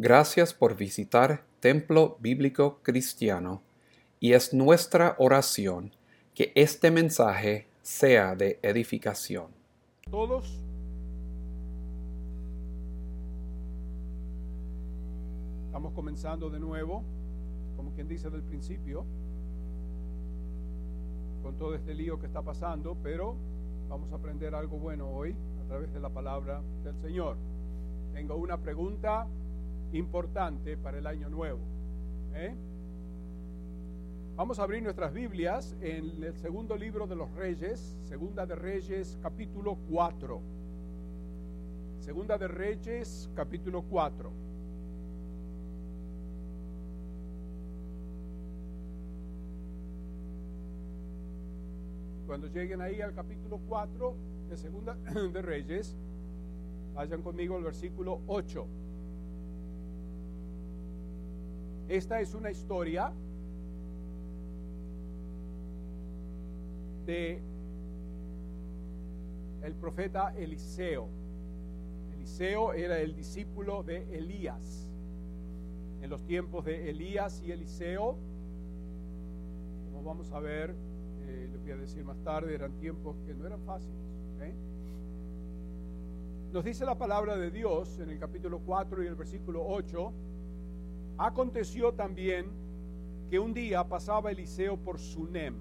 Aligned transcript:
Gracias 0.00 0.54
por 0.54 0.76
visitar 0.76 1.42
Templo 1.58 2.18
Bíblico 2.20 2.78
Cristiano 2.84 3.62
y 4.20 4.34
es 4.34 4.54
nuestra 4.54 5.16
oración 5.18 5.90
que 6.36 6.52
este 6.54 6.92
mensaje 6.92 7.66
sea 7.82 8.36
de 8.36 8.60
edificación. 8.62 9.48
Todos. 10.08 10.62
Estamos 15.66 15.92
comenzando 15.94 16.48
de 16.48 16.60
nuevo, 16.60 17.02
como 17.76 17.92
quien 17.92 18.06
dice 18.06 18.30
del 18.30 18.44
principio, 18.44 19.04
con 21.42 21.56
todo 21.56 21.74
este 21.74 21.92
lío 21.92 22.20
que 22.20 22.26
está 22.26 22.40
pasando, 22.40 22.96
pero 23.02 23.34
vamos 23.88 24.12
a 24.12 24.14
aprender 24.14 24.54
algo 24.54 24.78
bueno 24.78 25.08
hoy 25.10 25.34
a 25.64 25.66
través 25.66 25.92
de 25.92 25.98
la 25.98 26.08
palabra 26.08 26.62
del 26.84 26.96
Señor. 27.00 27.36
Tengo 28.14 28.36
una 28.36 28.58
pregunta 28.58 29.26
importante 29.92 30.76
para 30.76 30.98
el 30.98 31.06
año 31.06 31.28
nuevo. 31.28 31.60
¿eh? 32.34 32.54
Vamos 34.36 34.58
a 34.58 34.62
abrir 34.62 34.82
nuestras 34.82 35.12
Biblias 35.12 35.76
en 35.80 36.22
el 36.22 36.36
segundo 36.38 36.76
libro 36.76 37.06
de 37.06 37.16
los 37.16 37.28
Reyes, 37.32 37.98
Segunda 38.04 38.46
de 38.46 38.54
Reyes, 38.54 39.18
capítulo 39.20 39.76
4. 39.90 40.40
Segunda 41.98 42.38
de 42.38 42.48
Reyes, 42.48 43.28
capítulo 43.34 43.82
4. 43.82 44.30
Cuando 52.28 52.46
lleguen 52.46 52.80
ahí 52.82 53.00
al 53.00 53.14
capítulo 53.14 53.58
4 53.66 54.14
de 54.50 54.56
Segunda 54.56 54.94
de 55.32 55.42
Reyes, 55.42 55.96
vayan 56.94 57.22
conmigo 57.22 57.56
al 57.56 57.64
versículo 57.64 58.20
8. 58.28 58.66
Esta 61.88 62.20
es 62.20 62.34
una 62.34 62.50
historia 62.50 63.10
de 67.06 67.40
el 69.62 69.74
profeta 69.74 70.34
Eliseo. 70.36 71.08
Eliseo 72.14 72.74
era 72.74 72.98
el 73.00 73.14
discípulo 73.14 73.82
de 73.82 74.18
Elías. 74.18 74.90
En 76.02 76.10
los 76.10 76.22
tiempos 76.26 76.66
de 76.66 76.90
Elías 76.90 77.42
y 77.42 77.52
Eliseo, 77.52 78.18
como 79.86 80.04
vamos 80.04 80.30
a 80.32 80.40
ver, 80.40 80.74
eh, 81.22 81.48
les 81.50 81.62
voy 81.62 81.70
a 81.70 81.76
decir 81.76 82.04
más 82.04 82.22
tarde, 82.22 82.54
eran 82.54 82.72
tiempos 82.78 83.16
que 83.26 83.32
no 83.32 83.46
eran 83.46 83.62
fáciles. 83.62 83.96
¿eh? 84.42 84.52
Nos 86.52 86.64
dice 86.64 86.84
la 86.84 86.98
palabra 86.98 87.38
de 87.38 87.50
Dios 87.50 87.98
en 87.98 88.10
el 88.10 88.18
capítulo 88.18 88.60
4 88.60 89.04
y 89.04 89.06
el 89.06 89.14
versículo 89.14 89.66
8, 89.66 90.12
aconteció 91.18 91.92
también 91.92 92.46
que 93.28 93.38
un 93.38 93.52
día 93.52 93.84
pasaba 93.84 94.30
Eliseo 94.30 94.76
por 94.76 94.98
Sunem 94.98 95.54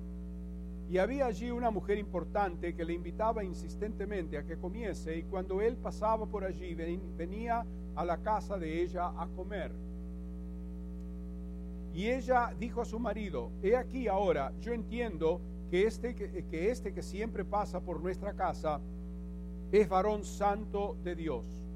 y 0.90 1.00
había 1.00 1.26
allí 1.26 1.52
una 1.52 1.70
mujer 1.70 1.98
importante 1.98 2.74
que 2.74 2.86
le 2.86 2.94
invitaba 2.94 3.44
insistentemente 3.44 4.38
a 4.38 4.44
que 4.44 4.58
comiese 4.58 5.18
y 5.18 5.24
cuando 5.24 5.62
él 5.62 5.76
pasaba 5.76 6.26
por 6.26 6.46
allí 6.46 6.76
venía 6.76 7.66
a 7.96 8.06
la 8.06 8.18
casa 8.18 8.58
de 8.58 8.82
ella 8.82 9.08
a 9.18 9.28
comer. 9.36 9.72
Y 11.94 12.08
ella 12.08 12.54
dijo 12.58 12.82
a 12.82 12.86
su 12.86 13.00
marido, 13.00 13.52
he 13.62 13.76
aquí 13.76 14.08
ahora, 14.08 14.54
yo 14.62 14.72
entiendo 14.72 15.42
que 15.70 15.88
este 15.88 16.16
que, 16.16 16.70
este 16.72 16.94
que 16.94 17.02
siempre 17.02 17.44
pasa 17.44 17.82
por 17.82 18.00
nuestra 18.02 18.34
casa 18.34 18.80
es 19.72 19.90
varón 19.90 20.24
santo 20.24 20.96
de 21.04 21.16
Dios. 21.16 21.67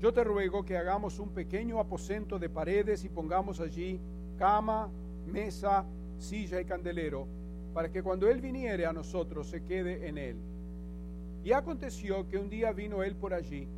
Yo 0.00 0.12
te 0.12 0.22
ruego 0.22 0.64
que 0.64 0.76
hagamos 0.76 1.18
un 1.18 1.30
pequeño 1.30 1.80
aposento 1.80 2.38
de 2.38 2.48
paredes 2.48 3.04
y 3.04 3.08
pongamos 3.08 3.60
allí 3.60 4.00
cama, 4.38 4.88
mesa, 5.26 5.84
silla 6.18 6.60
y 6.60 6.64
candelero 6.64 7.26
para 7.74 7.90
que 7.90 8.02
cuando 8.02 8.28
Él 8.28 8.40
viniere 8.40 8.86
a 8.86 8.92
nosotros 8.92 9.48
se 9.48 9.64
quede 9.64 10.08
en 10.08 10.18
Él. 10.18 10.36
Y 11.44 11.52
aconteció 11.52 12.28
que 12.28 12.38
un 12.38 12.48
día 12.48 12.72
vino 12.72 13.02
Él 13.02 13.16
por 13.16 13.34
allí 13.34 13.68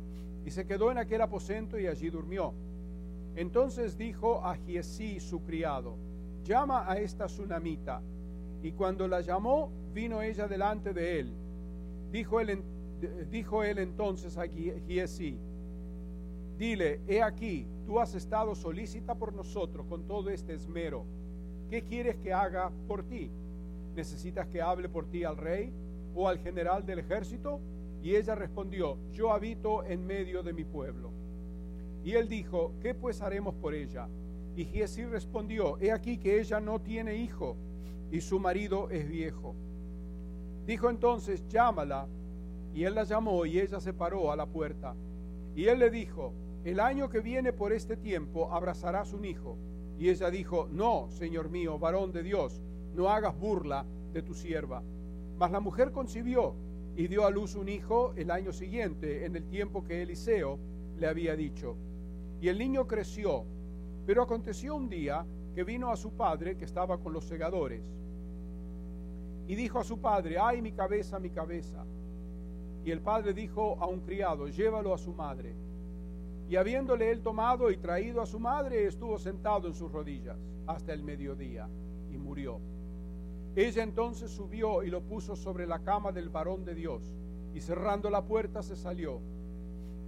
y 0.45 0.51
se 0.51 0.65
quedó 0.65 0.91
en 0.91 0.97
aquel 0.97 1.21
aposento 1.21 1.79
y 1.79 1.87
allí 1.87 2.09
durmió. 2.09 2.53
Entonces 3.35 3.97
dijo 3.97 4.45
a 4.45 4.55
Giesí 4.55 5.19
su 5.19 5.43
criado, 5.43 5.95
llama 6.43 6.89
a 6.91 6.97
esta 6.97 7.27
tsunamita. 7.27 8.01
Y 8.63 8.71
cuando 8.73 9.07
la 9.07 9.21
llamó, 9.21 9.71
vino 9.93 10.21
ella 10.21 10.47
delante 10.47 10.93
de 10.93 11.19
él. 11.19 11.33
Dijo 12.11 12.39
él, 13.63 13.77
entonces 13.79 14.37
a 14.37 14.47
Giesí, 14.47 15.37
dile, 16.57 17.01
he 17.07 17.21
aquí, 17.21 17.67
tú 17.85 17.99
has 17.99 18.15
estado 18.15 18.55
solícita 18.55 19.15
por 19.15 19.33
nosotros 19.33 19.85
con 19.87 20.07
todo 20.07 20.29
este 20.29 20.53
esmero. 20.53 21.05
¿Qué 21.69 21.83
quieres 21.83 22.17
que 22.17 22.33
haga 22.33 22.71
por 22.87 23.03
ti? 23.03 23.31
¿necesitas 23.95 24.47
que 24.47 24.61
hable 24.61 24.89
por 24.89 25.05
ti 25.05 25.23
al 25.23 25.37
rey 25.37 25.71
o 26.15 26.27
al 26.27 26.39
general 26.39 26.85
del 26.85 26.99
ejército? 26.99 27.59
Y 28.03 28.15
ella 28.15 28.35
respondió, 28.35 28.97
yo 29.11 29.31
habito 29.31 29.83
en 29.83 30.05
medio 30.05 30.41
de 30.41 30.53
mi 30.53 30.63
pueblo. 30.63 31.11
Y 32.03 32.13
él 32.13 32.27
dijo, 32.27 32.73
¿qué 32.81 32.95
pues 32.95 33.21
haremos 33.21 33.53
por 33.55 33.75
ella? 33.75 34.07
Y 34.55 34.65
Giesí 34.65 35.05
respondió, 35.05 35.77
he 35.79 35.91
aquí 35.91 36.17
que 36.17 36.39
ella 36.39 36.59
no 36.59 36.79
tiene 36.79 37.15
hijo 37.15 37.55
y 38.11 38.21
su 38.21 38.39
marido 38.39 38.89
es 38.89 39.07
viejo. 39.07 39.53
Dijo 40.65 40.89
entonces, 40.89 41.47
llámala. 41.47 42.07
Y 42.73 42.85
él 42.85 42.95
la 42.95 43.03
llamó 43.03 43.45
y 43.45 43.59
ella 43.59 43.81
se 43.81 43.93
paró 43.93 44.31
a 44.31 44.35
la 44.35 44.45
puerta. 44.45 44.95
Y 45.55 45.65
él 45.65 45.79
le 45.79 45.89
dijo, 45.89 46.33
el 46.63 46.79
año 46.79 47.09
que 47.09 47.19
viene 47.19 47.53
por 47.53 47.73
este 47.73 47.97
tiempo 47.97 48.51
abrazarás 48.51 49.13
un 49.13 49.25
hijo. 49.25 49.57
Y 49.97 50.09
ella 50.09 50.29
dijo, 50.29 50.67
no, 50.71 51.09
Señor 51.09 51.49
mío, 51.49 51.77
varón 51.79 52.11
de 52.11 52.23
Dios, 52.23 52.61
no 52.95 53.09
hagas 53.09 53.37
burla 53.37 53.85
de 54.13 54.21
tu 54.21 54.33
sierva. 54.33 54.83
Mas 55.37 55.51
la 55.51 55.59
mujer 55.59 55.91
concibió 55.91 56.55
y 56.95 57.07
dio 57.07 57.25
a 57.25 57.31
luz 57.31 57.55
un 57.55 57.69
hijo 57.69 58.13
el 58.15 58.31
año 58.31 58.51
siguiente, 58.51 59.25
en 59.25 59.35
el 59.35 59.47
tiempo 59.47 59.83
que 59.83 60.01
Eliseo 60.01 60.59
le 60.97 61.07
había 61.07 61.35
dicho. 61.35 61.75
Y 62.41 62.47
el 62.47 62.57
niño 62.57 62.87
creció, 62.87 63.45
pero 64.05 64.23
aconteció 64.23 64.75
un 64.75 64.89
día 64.89 65.25
que 65.55 65.63
vino 65.63 65.91
a 65.91 65.97
su 65.97 66.11
padre, 66.11 66.57
que 66.57 66.65
estaba 66.65 66.97
con 66.97 67.13
los 67.13 67.25
segadores, 67.25 67.81
y 69.47 69.55
dijo 69.55 69.79
a 69.79 69.83
su 69.83 69.99
padre, 69.99 70.37
ay 70.39 70.61
mi 70.61 70.71
cabeza, 70.71 71.19
mi 71.19 71.29
cabeza. 71.29 71.83
Y 72.83 72.91
el 72.91 73.01
padre 73.01 73.33
dijo 73.33 73.77
a 73.79 73.85
un 73.85 74.01
criado, 74.01 74.47
llévalo 74.47 74.93
a 74.93 74.97
su 74.97 75.13
madre. 75.13 75.55
Y 76.49 76.55
habiéndole 76.55 77.11
él 77.11 77.21
tomado 77.21 77.71
y 77.71 77.77
traído 77.77 78.21
a 78.21 78.25
su 78.25 78.39
madre, 78.39 78.85
estuvo 78.85 79.17
sentado 79.17 79.67
en 79.67 79.73
sus 79.73 79.91
rodillas 79.91 80.37
hasta 80.67 80.93
el 80.93 81.03
mediodía 81.03 81.69
y 82.11 82.17
murió. 82.17 82.59
Ella 83.55 83.83
entonces 83.83 84.31
subió 84.31 84.83
y 84.83 84.89
lo 84.89 85.01
puso 85.01 85.35
sobre 85.35 85.67
la 85.67 85.79
cama 85.79 86.11
del 86.11 86.29
varón 86.29 86.65
de 86.65 86.73
Dios, 86.73 87.13
y 87.53 87.59
cerrando 87.59 88.09
la 88.09 88.23
puerta 88.23 88.63
se 88.63 88.75
salió. 88.75 89.19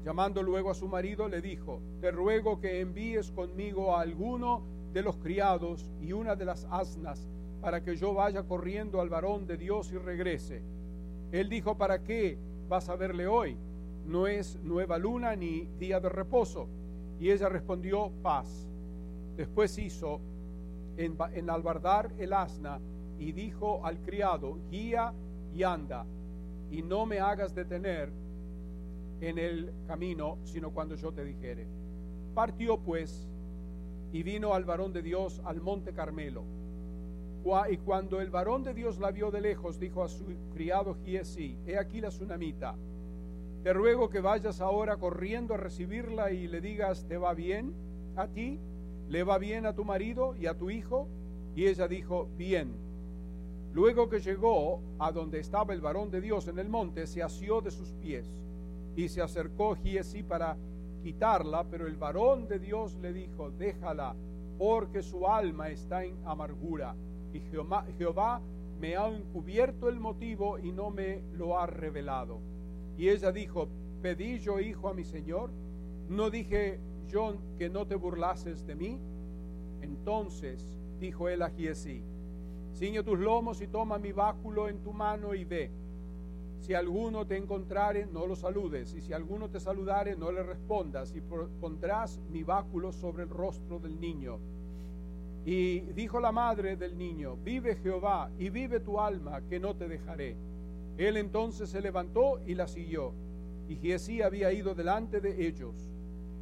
Llamando 0.04 0.42
luego 0.44 0.70
a 0.72 0.74
su 0.74 0.88
marido, 0.88 1.28
le 1.28 1.42
dijo, 1.42 1.82
te 2.02 2.12
ruego 2.12 2.60
que 2.60 2.80
envíes 2.80 3.32
conmigo 3.32 3.96
a 3.96 4.02
alguno 4.02 4.64
de 4.94 5.02
los 5.02 5.18
criados 5.18 5.90
y 6.02 6.14
una 6.14 6.36
de 6.36 6.46
las 6.46 6.66
asnas, 6.70 7.28
para 7.62 7.84
que 7.84 7.96
yo 7.96 8.14
vaya 8.14 8.44
corriendo 8.44 9.00
al 9.00 9.10
varón 9.10 9.46
de 9.48 9.58
Dios 9.58 9.92
y 9.92 9.98
regrese. 9.98 10.62
Él 11.32 11.50
dijo, 11.50 11.78
¿para 11.78 12.04
qué 12.04 12.38
vas 12.74 12.90
a 12.90 12.96
verle 12.96 13.28
hoy? 13.28 13.56
No 14.08 14.26
es 14.26 14.60
nueva 14.64 14.98
luna 14.98 15.36
ni 15.36 15.68
día 15.78 16.00
de 16.00 16.10
reposo. 16.10 16.68
Y 17.20 17.30
ella 17.30 17.48
respondió, 17.48 18.12
paz. 18.24 18.68
Después 19.38 19.78
hizo 19.78 20.20
en, 20.98 21.16
en 21.36 21.52
albardar 21.52 22.12
el 22.18 22.34
asna 22.34 22.80
y 23.20 23.32
dijo 23.32 23.86
al 23.86 24.00
criado, 24.00 24.58
guía 24.72 25.14
y 25.54 25.62
anda, 25.62 26.04
y 26.72 26.82
no 26.82 27.06
me 27.06 27.20
hagas 27.20 27.54
detener 27.54 28.12
en 29.22 29.38
el 29.38 29.72
camino, 29.86 30.40
sino 30.44 30.72
cuando 30.72 30.96
yo 30.96 31.12
te 31.12 31.24
dijere. 31.24 31.68
Partió 32.34 32.80
pues 32.80 33.30
y 34.12 34.24
vino 34.24 34.56
al 34.56 34.66
varón 34.66 34.92
de 34.94 35.04
Dios 35.04 35.40
al 35.46 35.62
monte 35.62 35.94
Carmelo. 35.94 36.44
Y 37.70 37.78
cuando 37.78 38.22
el 38.22 38.30
varón 38.30 38.64
de 38.64 38.74
Dios 38.74 39.00
la 39.00 39.12
vio 39.12 39.30
de 39.30 39.42
lejos, 39.42 39.78
dijo 39.78 40.02
a 40.04 40.08
su 40.08 40.24
criado 40.54 40.96
Giesi, 41.04 41.58
he 41.66 41.78
aquí 41.78 42.00
la 42.00 42.08
tsunamita. 42.08 42.76
Te 43.64 43.74
ruego 43.74 44.10
que 44.10 44.22
vayas 44.22 44.62
ahora 44.62 44.96
corriendo 44.96 45.54
a 45.54 45.58
recibirla 45.58 46.32
y 46.32 46.48
le 46.48 46.62
digas, 46.62 47.06
¿te 47.06 47.18
va 47.18 47.34
bien 47.34 47.74
a 48.16 48.28
ti? 48.28 48.60
¿Le 49.10 49.24
va 49.24 49.38
bien 49.38 49.66
a 49.66 49.74
tu 49.74 49.84
marido 49.84 50.36
y 50.36 50.48
a 50.48 50.58
tu 50.58 50.70
hijo? 50.70 51.08
Y 51.54 51.68
ella 51.68 51.88
dijo, 51.88 52.30
bien. 52.38 52.76
Luego 53.74 54.10
que 54.10 54.20
llegó 54.20 54.80
a 55.00 55.12
donde 55.12 55.40
estaba 55.40 55.74
el 55.74 55.82
varón 55.82 56.12
de 56.12 56.22
Dios 56.22 56.48
en 56.48 56.60
el 56.60 56.70
monte, 56.70 57.08
se 57.08 57.24
asió 57.24 57.60
de 57.60 57.72
sus 57.72 57.92
pies 57.94 58.26
y 58.96 59.10
se 59.10 59.22
acercó 59.22 59.76
Giesi 59.76 60.24
para 60.24 60.56
quitarla, 61.02 61.66
pero 61.66 61.88
el 61.88 61.98
varón 61.98 62.48
de 62.48 62.60
Dios 62.60 62.96
le 63.02 63.12
dijo, 63.12 63.52
déjala, 63.52 64.16
porque 64.58 65.02
su 65.02 65.28
alma 65.28 65.70
está 65.70 66.06
en 66.06 66.16
amargura. 66.26 66.96
Y 67.34 67.40
Jehová, 67.98 68.42
me 68.80 68.96
ha 68.96 69.08
encubierto 69.08 69.90
el 69.90 70.00
motivo 70.00 70.60
y 70.60 70.72
no 70.72 70.90
me 70.90 71.22
lo 71.34 71.58
ha 71.58 71.66
revelado. 71.66 72.40
Y 72.98 73.10
ella 73.10 73.32
dijo, 73.32 73.68
pedí 74.02 74.40
yo 74.40 74.60
hijo 74.60 74.88
a 74.88 74.94
mi 74.94 75.04
señor, 75.04 75.50
no 76.10 76.30
dije 76.30 76.80
yo 77.08 77.36
que 77.58 77.70
no 77.70 77.88
te 77.88 77.96
burlases 77.96 78.66
de 78.68 78.76
mí? 78.76 79.00
Entonces 79.82 80.78
dijo 81.00 81.28
él 81.28 81.42
a 81.42 81.50
Giesí, 81.50 82.04
ciñe 82.76 83.04
tus 83.04 83.20
lomos 83.20 83.62
y 83.62 83.68
toma 83.68 83.98
mi 83.98 84.12
báculo 84.12 84.70
en 84.70 84.84
tu 84.84 84.94
mano 84.94 85.34
y 85.34 85.44
ve. 85.44 85.72
Si 86.60 86.74
alguno 86.74 87.26
te 87.26 87.36
encontrare, 87.36 88.06
no 88.06 88.26
lo 88.26 88.38
saludes, 88.38 88.94
y 88.94 89.02
si 89.02 89.12
alguno 89.12 89.50
te 89.50 89.60
saludare, 89.60 90.16
no 90.16 90.32
le 90.32 90.44
respondas, 90.44 91.14
y 91.14 91.20
pondrás 91.20 92.20
mi 92.32 92.44
báculo 92.44 92.94
sobre 92.94 93.24
el 93.24 93.30
rostro 93.30 93.80
del 93.80 94.00
niño. 94.00 94.40
Y 95.46 95.82
dijo 95.94 96.20
la 96.20 96.32
madre 96.32 96.78
del 96.78 96.98
niño, 96.98 97.38
vive 97.44 97.76
Jehová, 97.76 98.32
y 98.38 98.50
vive 98.50 98.80
tu 98.80 99.00
alma, 99.00 99.42
que 99.50 99.60
no 99.60 99.76
te 99.76 99.88
dejaré. 99.88 100.38
Él 100.98 101.18
entonces 101.18 101.70
se 101.70 101.82
levantó 101.82 102.42
y 102.46 102.56
la 102.56 102.68
siguió, 102.68 103.14
y 103.68 103.76
Giesí 103.76 104.22
había 104.22 104.54
ido 104.54 104.76
delante 104.76 105.20
de 105.20 105.48
ellos, 105.48 105.90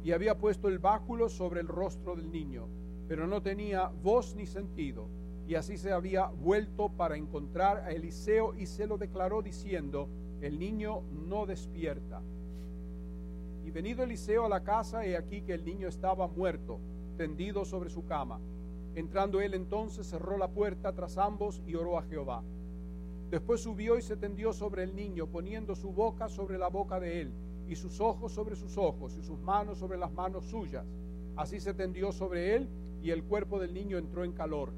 y 0.04 0.12
había 0.12 0.38
puesto 0.38 0.68
el 0.68 0.78
báculo 0.78 1.28
sobre 1.28 1.60
el 1.60 1.68
rostro 1.68 2.14
del 2.14 2.30
niño, 2.30 2.68
pero 3.08 3.26
no 3.26 3.42
tenía 3.42 3.90
voz 4.02 4.36
ni 4.36 4.46
sentido 4.46 5.08
y 5.46 5.54
así 5.54 5.76
se 5.76 5.92
había 5.92 6.26
vuelto 6.26 6.88
para 6.88 7.16
encontrar 7.16 7.78
a 7.78 7.90
Eliseo 7.90 8.54
y 8.54 8.66
se 8.66 8.86
lo 8.86 8.96
declaró 8.96 9.42
diciendo, 9.42 10.08
el 10.40 10.58
niño 10.58 11.02
no 11.28 11.46
despierta. 11.46 12.22
Y 13.64 13.70
venido 13.70 14.02
Eliseo 14.02 14.46
a 14.46 14.48
la 14.48 14.62
casa, 14.62 15.04
he 15.04 15.16
aquí 15.16 15.42
que 15.42 15.54
el 15.54 15.64
niño 15.64 15.88
estaba 15.88 16.26
muerto, 16.26 16.80
tendido 17.16 17.64
sobre 17.64 17.90
su 17.90 18.06
cama. 18.06 18.40
Entrando 18.94 19.40
él 19.40 19.54
entonces 19.54 20.06
cerró 20.06 20.36
la 20.36 20.48
puerta 20.48 20.92
tras 20.92 21.16
ambos 21.18 21.62
y 21.66 21.74
oró 21.74 21.98
a 21.98 22.02
Jehová. 22.02 22.42
Después 23.30 23.62
subió 23.62 23.96
y 23.96 24.02
se 24.02 24.16
tendió 24.16 24.52
sobre 24.52 24.82
el 24.82 24.94
niño, 24.94 25.26
poniendo 25.26 25.74
su 25.74 25.92
boca 25.92 26.28
sobre 26.28 26.58
la 26.58 26.68
boca 26.68 27.00
de 27.00 27.22
él, 27.22 27.32
y 27.68 27.76
sus 27.76 28.00
ojos 28.00 28.32
sobre 28.32 28.56
sus 28.56 28.76
ojos, 28.76 29.16
y 29.16 29.22
sus 29.22 29.38
manos 29.38 29.78
sobre 29.78 29.96
las 29.96 30.12
manos 30.12 30.44
suyas. 30.44 30.84
Así 31.36 31.58
se 31.58 31.72
tendió 31.72 32.12
sobre 32.12 32.54
él, 32.54 32.68
y 33.02 33.10
el 33.10 33.24
cuerpo 33.24 33.58
del 33.58 33.72
niño 33.72 33.96
entró 33.96 34.24
en 34.24 34.32
calor. 34.32 34.70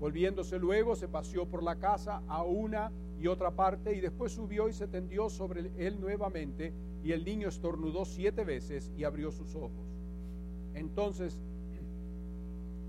Volviéndose 0.00 0.58
luego, 0.58 0.96
se 0.96 1.08
paseó 1.08 1.46
por 1.46 1.62
la 1.62 1.76
casa 1.76 2.22
a 2.26 2.42
una 2.42 2.90
y 3.18 3.28
otra 3.28 3.50
parte 3.50 3.96
y 3.96 4.00
después 4.00 4.32
subió 4.32 4.68
y 4.68 4.72
se 4.72 4.86
tendió 4.88 5.30
sobre 5.30 5.70
él 5.78 6.00
nuevamente 6.00 6.72
y 7.02 7.12
el 7.12 7.24
niño 7.24 7.48
estornudó 7.48 8.04
siete 8.04 8.44
veces 8.44 8.90
y 8.96 9.04
abrió 9.04 9.30
sus 9.30 9.54
ojos. 9.54 9.96
Entonces 10.74 11.40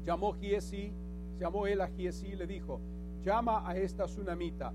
llamó 0.08 0.32
Giesi, 0.36 0.94
llamó 1.38 1.68
él 1.68 1.82
a 1.82 1.90
Giesi 1.90 2.28
y 2.28 2.36
le 2.38 2.48
dijo, 2.48 2.80
llama 3.24 3.68
a 3.68 3.76
esta 3.76 4.06
tsunamita. 4.06 4.74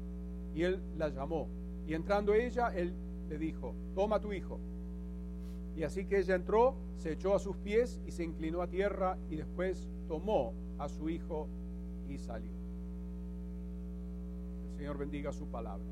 Y 0.55 0.63
él 0.63 0.83
la 0.99 1.09
llamó. 1.09 1.49
Y 1.87 1.95
entrando 1.95 2.35
ella, 2.35 2.69
él 2.69 2.93
le 3.31 3.39
dijo, 3.39 3.75
toma 3.95 4.21
tu 4.21 4.35
hijo. 4.35 4.61
Y 5.75 5.85
así 5.85 6.05
que 6.05 6.19
ella 6.19 6.35
entró, 6.35 6.75
se 6.99 7.13
echó 7.13 7.35
a 7.35 7.39
sus 7.39 7.57
pies 7.57 7.99
y 8.07 8.11
se 8.11 8.25
inclinó 8.25 8.61
a 8.61 8.67
tierra 8.67 9.17
y 9.31 9.37
después 9.37 9.89
tomó 10.07 10.53
a 10.79 10.91
su 10.91 11.09
hijo 11.09 11.49
y 12.11 12.19
salió. 12.19 12.53
El 14.73 14.77
Señor 14.77 14.99
bendiga 14.99 15.33
su 15.33 15.47
palabra. 15.47 15.89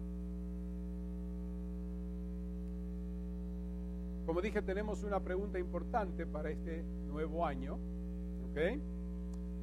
Como 4.27 4.43
dije, 4.43 4.61
tenemos 4.61 5.03
una 5.03 5.19
pregunta 5.19 5.59
importante 5.59 6.27
para 6.27 6.51
este 6.51 6.85
nuevo 7.09 7.47
año, 7.47 7.79
¿ok? 8.51 9.00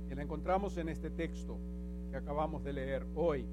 Y 0.09 0.15
la 0.15 0.23
encontramos 0.23 0.77
en 0.77 0.89
este 0.89 1.09
texto 1.09 1.57
que 2.09 2.17
acabamos 2.17 2.63
de 2.63 2.73
leer 2.73 3.05
hoy. 3.15 3.45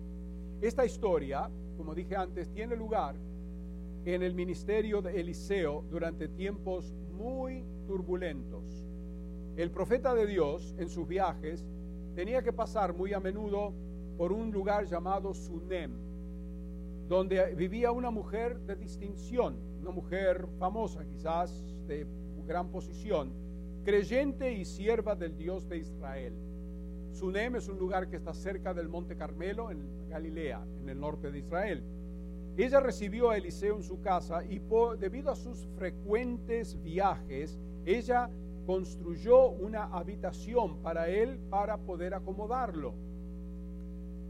Esta 0.60 0.84
historia, 0.84 1.50
como 1.76 1.94
dije 1.94 2.16
antes, 2.16 2.50
tiene 2.52 2.76
lugar 2.76 3.16
en 4.04 4.22
el 4.22 4.34
ministerio 4.34 5.02
de 5.02 5.20
Eliseo 5.20 5.84
durante 5.90 6.28
tiempos 6.28 6.94
muy 7.12 7.64
turbulentos. 7.86 8.84
El 9.56 9.70
profeta 9.70 10.14
de 10.14 10.26
Dios 10.26 10.74
en 10.78 10.88
sus 10.88 11.06
viajes 11.06 11.66
tenía 12.14 12.42
que 12.42 12.52
pasar 12.52 12.94
muy 12.94 13.12
a 13.12 13.20
menudo 13.20 13.72
por 14.16 14.32
un 14.32 14.52
lugar 14.52 14.86
llamado 14.86 15.34
Sunem, 15.34 15.92
donde 17.08 17.54
vivía 17.54 17.90
una 17.92 18.10
mujer 18.10 18.60
de 18.60 18.76
distinción, 18.76 19.56
una 19.80 19.90
mujer 19.90 20.46
famosa 20.58 21.04
quizás, 21.04 21.64
de 21.86 22.06
gran 22.46 22.70
posición, 22.70 23.32
creyente 23.84 24.52
y 24.52 24.64
sierva 24.64 25.14
del 25.14 25.36
Dios 25.36 25.68
de 25.68 25.78
Israel. 25.78 26.34
Sunem 27.12 27.56
es 27.56 27.68
un 27.68 27.78
lugar 27.78 28.08
que 28.08 28.16
está 28.16 28.34
cerca 28.34 28.74
del 28.74 28.88
Monte 28.88 29.16
Carmelo, 29.16 29.70
en 29.70 30.08
Galilea, 30.08 30.66
en 30.82 30.88
el 30.88 30.98
norte 30.98 31.30
de 31.30 31.38
Israel. 31.38 31.82
Ella 32.56 32.80
recibió 32.80 33.30
a 33.30 33.36
Eliseo 33.36 33.76
en 33.76 33.82
su 33.82 34.00
casa 34.00 34.44
y 34.44 34.60
debido 34.98 35.30
a 35.30 35.36
sus 35.36 35.66
frecuentes 35.76 36.82
viajes, 36.82 37.58
ella 37.84 38.30
construyó 38.66 39.48
una 39.48 39.84
habitación 39.84 40.78
para 40.78 41.08
él 41.08 41.38
para 41.50 41.76
poder 41.76 42.14
acomodarlo. 42.14 42.94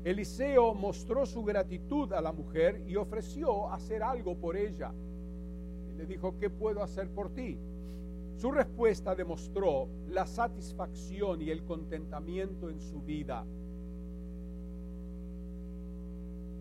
Eliseo 0.04 0.74
mostró 0.74 1.24
su 1.24 1.44
gratitud 1.44 2.12
a 2.12 2.20
la 2.20 2.32
mujer 2.32 2.82
y 2.86 2.96
ofreció 2.96 3.72
hacer 3.72 4.02
algo 4.02 4.36
por 4.36 4.56
ella. 4.56 4.92
le 5.96 6.06
dijo, 6.06 6.36
¿qué 6.38 6.50
puedo 6.50 6.82
hacer 6.82 7.08
por 7.08 7.32
ti? 7.32 7.56
Su 8.36 8.50
respuesta 8.50 9.14
demostró 9.14 9.88
la 10.08 10.26
satisfacción 10.26 11.40
y 11.42 11.50
el 11.50 11.64
contentamiento 11.64 12.68
en 12.68 12.80
su 12.80 13.00
vida. 13.00 13.44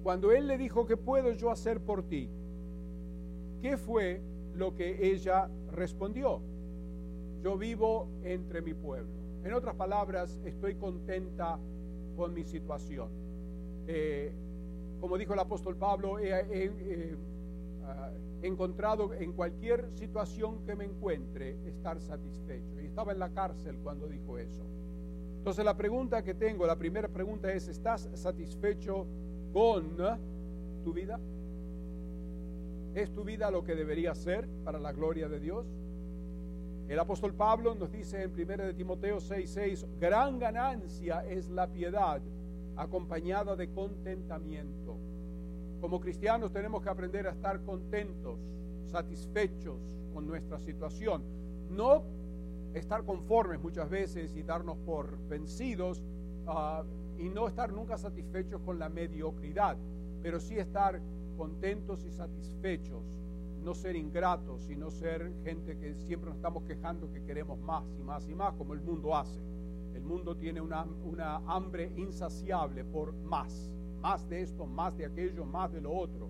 Cuando 0.04 0.32
él 0.32 0.48
le 0.48 0.58
dijo, 0.58 0.86
¿qué 0.86 0.98
puedo 0.98 1.32
yo 1.32 1.50
hacer 1.50 1.82
por 1.82 2.04
ti? 2.04 2.30
¿Qué 3.62 3.78
fue 3.78 4.22
lo 4.54 4.76
que 4.76 5.12
ella 5.12 5.50
respondió? 5.72 6.42
yo 7.44 7.58
vivo 7.58 8.08
entre 8.24 8.62
mi 8.62 8.74
pueblo. 8.74 9.12
En 9.44 9.54
otras 9.54 9.76
palabras, 9.76 10.40
estoy 10.46 10.76
contenta 10.76 11.60
con 12.16 12.34
mi 12.34 12.46
situación. 12.46 13.10
Eh, 13.86 14.32
como 15.02 15.18
dijo 15.18 15.34
el 15.34 15.40
apóstol 15.40 15.76
Pablo, 15.76 16.20
he, 16.20 16.30
eh, 16.32 17.16
encontrado 18.42 19.14
en 19.14 19.34
cualquier 19.34 19.90
situación 19.92 20.64
que 20.66 20.76
me 20.76 20.86
encuentre 20.86 21.58
estar 21.66 22.00
satisfecho. 22.02 22.82
Y 22.82 22.86
estaba 22.86 23.12
en 23.12 23.20
la 23.20 23.30
cárcel 23.30 23.78
cuando 23.82 24.08
dijo 24.08 24.38
eso. 24.38 24.64
Entonces 25.38 25.66
la 25.66 25.76
pregunta 25.76 26.24
que 26.24 26.34
tengo, 26.34 26.66
la 26.66 26.78
primera 26.78 27.08
pregunta 27.08 27.52
es, 27.52 27.68
¿estás 27.68 28.10
satisfecho 28.14 29.06
con 29.52 29.98
tu 30.84 30.94
vida? 30.94 31.20
¿Es 32.96 33.12
tu 33.12 33.24
vida 33.24 33.50
lo 33.50 33.64
que 33.64 33.76
debería 33.76 34.14
ser 34.14 34.48
para 34.64 34.80
la 34.80 34.92
gloria 34.92 35.28
de 35.28 35.40
Dios? 35.40 35.66
El 36.88 37.00
apóstol 37.00 37.34
Pablo 37.34 37.76
nos 37.76 37.92
dice 37.92 38.24
en 38.24 38.32
1 38.32 38.66
de 38.66 38.74
Timoteo 38.74 39.18
6:6, 39.18 39.86
gran 40.00 40.38
ganancia 40.38 41.26
es 41.26 41.50
la 41.50 41.68
piedad 41.68 42.22
acompañada 42.76 43.56
de 43.56 43.70
contentamiento. 43.70 44.98
Como 45.84 46.00
cristianos 46.00 46.54
tenemos 46.54 46.82
que 46.82 46.88
aprender 46.88 47.28
a 47.28 47.32
estar 47.32 47.62
contentos, 47.62 48.40
satisfechos 48.86 49.82
con 50.14 50.26
nuestra 50.26 50.58
situación, 50.58 51.22
no 51.70 52.06
estar 52.74 53.04
conformes 53.04 53.60
muchas 53.60 53.90
veces 53.90 54.34
y 54.34 54.44
darnos 54.44 54.78
por 54.78 55.18
vencidos 55.28 56.02
ah, 56.48 56.86
y 57.18 57.28
no 57.28 57.50
estar 57.50 57.74
nunca 57.74 57.98
satisfechos 57.98 58.62
con 58.62 58.80
la 58.80 58.88
mediocridad, 58.88 59.76
pero 60.22 60.40
sí 60.40 60.58
estar 60.58 61.02
contentos 61.36 62.06
y 62.06 62.12
satisfechos 62.14 63.04
no 63.62 63.76
ser 63.76 63.98
ingratos, 63.98 64.62
sino 64.62 64.90
ser 64.90 65.34
gente 65.44 65.78
que 65.78 65.96
siempre 65.96 66.30
nos 66.30 66.38
estamos 66.38 66.64
quejando 66.64 67.12
que 67.12 67.26
queremos 67.26 67.60
más 67.60 67.84
y 68.00 68.04
más 68.04 68.26
y 68.30 68.34
más, 68.34 68.54
como 68.54 68.74
el 68.74 68.80
mundo 68.80 69.18
hace. 69.18 69.42
El 69.94 70.04
mundo 70.04 70.38
tiene 70.38 70.62
una, 70.62 70.86
una 71.04 71.42
hambre 71.46 71.92
insaciable 71.98 72.86
por 72.86 73.14
más, 73.14 73.70
más 74.04 74.28
de 74.28 74.42
esto, 74.42 74.66
más 74.66 74.98
de 74.98 75.06
aquello, 75.06 75.46
más 75.46 75.72
de 75.72 75.80
lo 75.80 75.94
otro. 75.94 76.30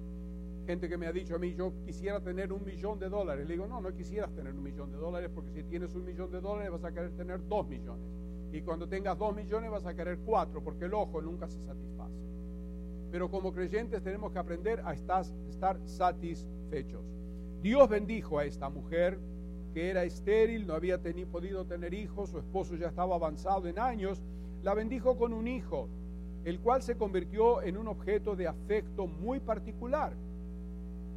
Gente 0.67 0.87
que 0.87 0.95
me 0.95 1.07
ha 1.07 1.11
dicho 1.11 1.35
a 1.35 1.39
mí, 1.39 1.55
yo 1.55 1.73
quisiera 1.83 2.21
tener 2.21 2.53
un 2.53 2.63
millón 2.63 2.99
de 2.99 3.09
dólares. 3.09 3.47
Le 3.47 3.55
digo, 3.55 3.67
no, 3.67 3.81
no 3.81 3.91
quisieras 3.95 4.31
tener 4.31 4.53
un 4.53 4.61
millón 4.61 4.91
de 4.91 4.97
dólares 4.97 5.31
porque 5.33 5.51
si 5.51 5.63
tienes 5.63 5.95
un 5.95 6.05
millón 6.05 6.31
de 6.31 6.39
dólares 6.39 6.71
vas 6.71 6.83
a 6.83 6.93
querer 6.93 7.11
tener 7.17 7.45
dos 7.47 7.67
millones. 7.67 8.05
Y 8.51 8.61
cuando 8.61 8.87
tengas 8.87 9.17
dos 9.17 9.35
millones 9.35 9.71
vas 9.71 9.87
a 9.87 9.95
querer 9.95 10.19
cuatro 10.19 10.63
porque 10.63 10.85
el 10.85 10.93
ojo 10.93 11.19
nunca 11.19 11.47
se 11.49 11.59
satisface. 11.65 12.13
Pero 13.11 13.29
como 13.31 13.51
creyentes 13.51 14.03
tenemos 14.03 14.31
que 14.31 14.37
aprender 14.37 14.79
a 14.85 14.93
estar, 14.93 15.25
satisfechos. 15.85 17.03
Dios 17.63 17.89
bendijo 17.89 18.37
a 18.37 18.45
esta 18.45 18.69
mujer 18.69 19.19
que 19.73 19.89
era 19.89 20.03
estéril, 20.03 20.67
no 20.67 20.75
había 20.75 21.01
podido 21.31 21.65
tener 21.65 21.95
hijos, 21.95 22.29
su 22.29 22.37
esposo 22.37 22.75
ya 22.75 22.89
estaba 22.89 23.15
avanzado 23.15 23.67
en 23.67 23.79
años, 23.79 24.21
la 24.61 24.75
bendijo 24.75 25.17
con 25.17 25.33
un 25.33 25.47
hijo, 25.47 25.89
el 26.45 26.59
cual 26.59 26.81
se 26.81 26.97
convirtió 26.97 27.61
en 27.61 27.77
un 27.77 27.87
objeto 27.87 28.35
de 28.35 28.47
afecto 28.47 29.07
muy 29.07 29.39
particular. 29.39 30.13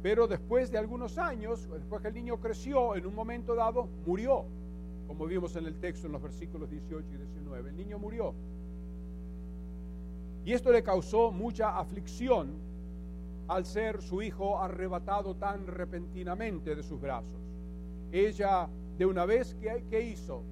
Pero 0.01 0.27
después 0.27 0.71
de 0.71 0.77
algunos 0.77 1.17
años, 1.17 1.67
después 1.69 2.01
que 2.01 2.07
el 2.09 2.13
niño 2.13 2.39
creció, 2.39 2.95
en 2.95 3.05
un 3.05 3.15
momento 3.15 3.55
dado 3.55 3.87
murió, 4.05 4.45
como 5.07 5.25
vimos 5.25 5.55
en 5.55 5.65
el 5.65 5.79
texto 5.79 6.07
en 6.07 6.13
los 6.13 6.21
versículos 6.21 6.69
18 6.69 7.07
y 7.13 7.17
19. 7.17 7.69
El 7.69 7.77
niño 7.77 7.99
murió. 7.99 8.33
Y 10.45 10.53
esto 10.53 10.71
le 10.71 10.81
causó 10.81 11.31
mucha 11.31 11.77
aflicción 11.77 12.53
al 13.47 13.65
ser 13.65 14.01
su 14.01 14.21
hijo 14.21 14.61
arrebatado 14.61 15.35
tan 15.35 15.67
repentinamente 15.67 16.75
de 16.75 16.83
sus 16.83 17.01
brazos. 17.01 17.41
Ella 18.11 18.69
de 18.97 19.05
una 19.05 19.25
vez, 19.25 19.55
¿qué, 19.59 19.83
qué 19.89 20.01
hizo? 20.01 20.43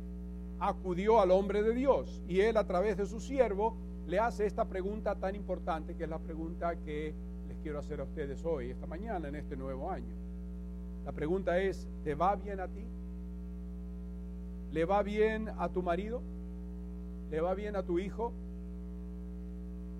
Acudió 0.60 1.20
al 1.20 1.32
hombre 1.32 1.63
de 1.63 1.74
Dios 1.74 2.22
y 2.27 2.41
él 2.41 2.58
a 2.58 2.65
través 2.65 2.98
de 2.98 3.05
su 3.05 3.20
siervo 3.20 3.75
le 4.07 4.19
hace 4.19 4.45
esta 4.45 4.65
pregunta 4.65 5.15
tan 5.15 5.35
importante 5.35 5.95
que 5.95 6.03
es 6.03 6.09
la 6.09 6.19
pregunta 6.19 6.75
que 6.75 7.13
les 7.47 7.57
quiero 7.59 7.79
hacer 7.79 8.00
a 8.00 8.03
ustedes 8.03 8.43
hoy, 8.45 8.69
esta 8.69 8.85
mañana, 8.85 9.27
en 9.27 9.35
este 9.35 9.55
nuevo 9.55 9.89
año. 9.89 10.13
La 11.05 11.12
pregunta 11.12 11.59
es, 11.59 11.88
¿te 12.03 12.15
va 12.15 12.35
bien 12.35 12.59
a 12.59 12.67
ti? 12.67 12.83
¿Le 14.71 14.85
va 14.85 15.01
bien 15.03 15.50
a 15.57 15.69
tu 15.69 15.81
marido? 15.81 16.21
¿Le 17.31 17.41
va 17.41 17.53
bien 17.53 17.75
a 17.75 17.83
tu 17.83 18.00
hijo? 18.00 18.31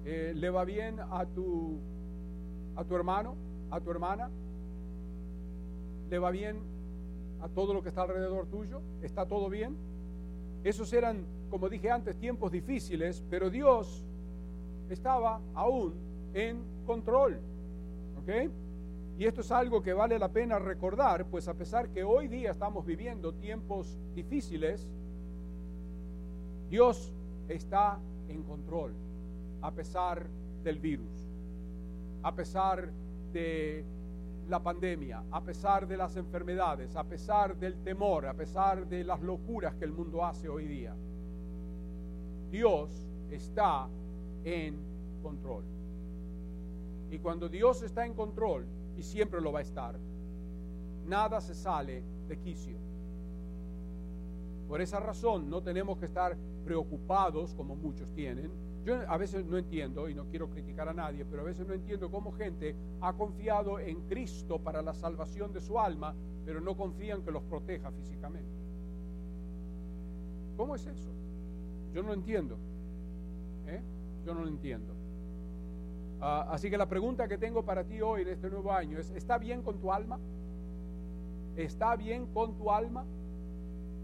Eh, 0.04 0.34
¿Le 0.36 0.50
va 0.50 0.66
bien 0.66 1.00
a 1.00 1.26
tu, 1.26 1.80
a 2.76 2.84
tu 2.84 2.96
hermano? 2.96 3.36
¿A 3.72 3.80
tu 3.80 3.90
hermana? 3.90 4.30
¿Le 6.10 6.20
va 6.20 6.30
bien 6.30 6.58
a 7.42 7.50
todo 7.50 7.74
lo 7.74 7.82
que 7.82 7.90
está 7.90 8.04
alrededor 8.04 8.48
tuyo? 8.48 8.82
¿Está 9.02 9.26
todo 9.26 9.50
bien? 9.50 9.76
Esos 10.64 10.94
eran, 10.94 11.26
como 11.50 11.70
dije 11.70 11.90
antes, 11.90 12.18
tiempos 12.18 12.52
difíciles, 12.52 13.24
pero 13.30 13.50
Dios 13.50 14.06
estaba 14.90 15.42
aún 15.54 15.94
en 16.34 16.64
control. 16.86 17.40
¿Ok? 18.20 18.52
Y 19.18 19.26
esto 19.26 19.42
es 19.42 19.52
algo 19.52 19.82
que 19.82 19.94
vale 19.94 20.20
la 20.20 20.30
pena 20.30 20.60
recordar, 20.60 21.26
pues 21.26 21.48
a 21.48 21.54
pesar 21.54 21.90
que 21.90 22.04
hoy 22.04 22.28
día 22.28 22.52
estamos 22.52 22.86
viviendo 22.86 23.34
tiempos 23.34 23.98
difíciles, 24.14 24.90
Dios 26.70 27.14
está 27.48 27.98
en 28.28 28.44
control, 28.44 28.94
a 29.62 29.72
pesar 29.72 30.28
del 30.64 30.80
virus, 30.80 31.30
a 32.24 32.36
pesar 32.36 32.92
de 33.32 33.86
la 34.50 34.62
pandemia, 34.62 35.24
a 35.32 35.42
pesar 35.42 35.88
de 35.88 35.96
las 35.96 36.18
enfermedades, 36.18 36.96
a 36.96 37.04
pesar 37.04 37.56
del 37.56 37.82
temor, 37.84 38.26
a 38.26 38.34
pesar 38.34 38.86
de 38.86 39.04
las 39.04 39.22
locuras 39.22 39.76
que 39.76 39.86
el 39.86 39.92
mundo 39.92 40.26
hace 40.26 40.50
hoy 40.50 40.68
día. 40.68 40.94
Dios 42.56 42.90
está 43.32 43.90
en 44.46 44.78
control. 45.22 45.66
Y 47.12 47.20
cuando 47.20 47.50
Dios 47.50 47.82
está 47.82 48.06
en 48.06 48.14
control, 48.14 48.66
y 48.96 49.04
siempre 49.04 49.42
lo 49.42 49.52
va 49.52 49.60
a 49.60 49.62
estar. 49.62 50.00
Nada 51.06 51.42
se 51.42 51.54
sale 51.54 52.02
de 52.30 52.40
quicio. 52.40 52.78
Por 54.70 54.80
esa 54.80 55.02
razón 55.02 55.50
no 55.50 55.64
tenemos 55.64 55.98
que 55.98 56.06
estar 56.06 56.38
preocupados 56.64 57.54
como 57.56 57.76
muchos 57.76 58.10
tienen. 58.14 58.50
Yo 58.86 59.02
a 59.06 59.18
veces 59.18 59.46
no 59.46 59.58
entiendo, 59.58 60.08
y 60.08 60.16
no 60.16 60.24
quiero 60.30 60.50
criticar 60.50 60.88
a 60.88 60.94
nadie, 60.94 61.26
pero 61.26 61.42
a 61.42 61.46
veces 61.46 61.68
no 61.68 61.74
entiendo 61.74 62.10
cómo 62.10 62.32
gente 62.32 62.74
ha 63.02 63.12
confiado 63.12 63.80
en 63.80 64.08
Cristo 64.08 64.60
para 64.60 64.82
la 64.82 64.94
salvación 64.94 65.52
de 65.52 65.60
su 65.60 65.78
alma, 65.78 66.16
pero 66.46 66.62
no 66.62 66.78
confían 66.78 67.22
que 67.22 67.32
los 67.32 67.44
proteja 67.44 67.92
físicamente. 67.92 68.56
¿Cómo 70.56 70.76
es 70.76 70.88
eso? 70.88 71.25
Yo 71.96 72.02
no 72.04 72.10
lo 72.10 72.14
entiendo. 72.16 72.58
¿eh? 73.68 73.82
Yo 74.26 74.34
no 74.34 74.42
lo 74.42 74.50
entiendo. 74.50 74.94
Ah, 76.20 76.46
así 76.52 76.70
que 76.70 76.78
la 76.78 76.90
pregunta 76.90 77.26
que 77.26 77.38
tengo 77.38 77.64
para 77.64 77.86
ti 77.86 78.02
hoy 78.02 78.24
en 78.24 78.28
este 78.28 78.50
nuevo 78.50 78.74
año 78.74 79.00
es, 79.00 79.12
¿está 79.12 79.38
bien 79.38 79.62
con 79.62 79.80
tu 79.80 79.94
alma? 79.94 80.20
¿Está 81.56 81.96
bien 81.96 82.26
con 82.34 82.58
tu 82.58 82.70
alma? 82.70 83.06